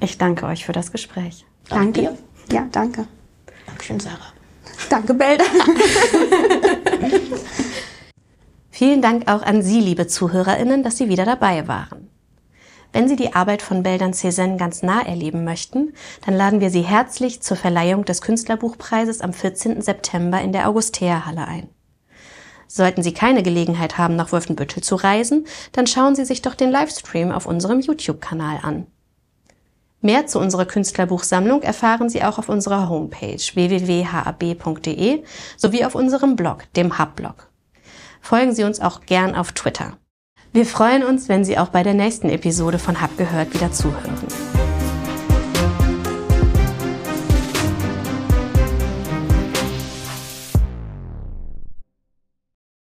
[0.00, 1.44] Ich danke euch für das Gespräch.
[1.68, 2.00] Danke.
[2.00, 2.18] dir.
[2.50, 3.06] Ja, danke.
[3.66, 4.32] Dankeschön, Sarah.
[4.88, 5.44] Danke, Belda.
[8.70, 12.08] Vielen Dank auch an Sie, liebe ZuhörerInnen, dass Sie wieder dabei waren.
[12.92, 15.92] Wenn Sie die Arbeit von Beldan Cézanne ganz nah erleben möchten,
[16.24, 19.80] dann laden wir Sie herzlich zur Verleihung des Künstlerbuchpreises am 14.
[19.82, 21.68] September in der Augusteerhalle ein.
[22.66, 26.70] Sollten Sie keine Gelegenheit haben, nach Wolfenbüttel zu reisen, dann schauen Sie sich doch den
[26.70, 28.86] Livestream auf unserem YouTube-Kanal an.
[30.02, 35.22] Mehr zu unserer Künstlerbuchsammlung erfahren Sie auch auf unserer Homepage www.hab.de
[35.56, 37.50] sowie auf unserem Blog, dem Hub-Blog.
[38.20, 39.98] Folgen Sie uns auch gern auf Twitter.
[40.52, 44.49] Wir freuen uns, wenn Sie auch bei der nächsten Episode von Hab gehört wieder zuhören.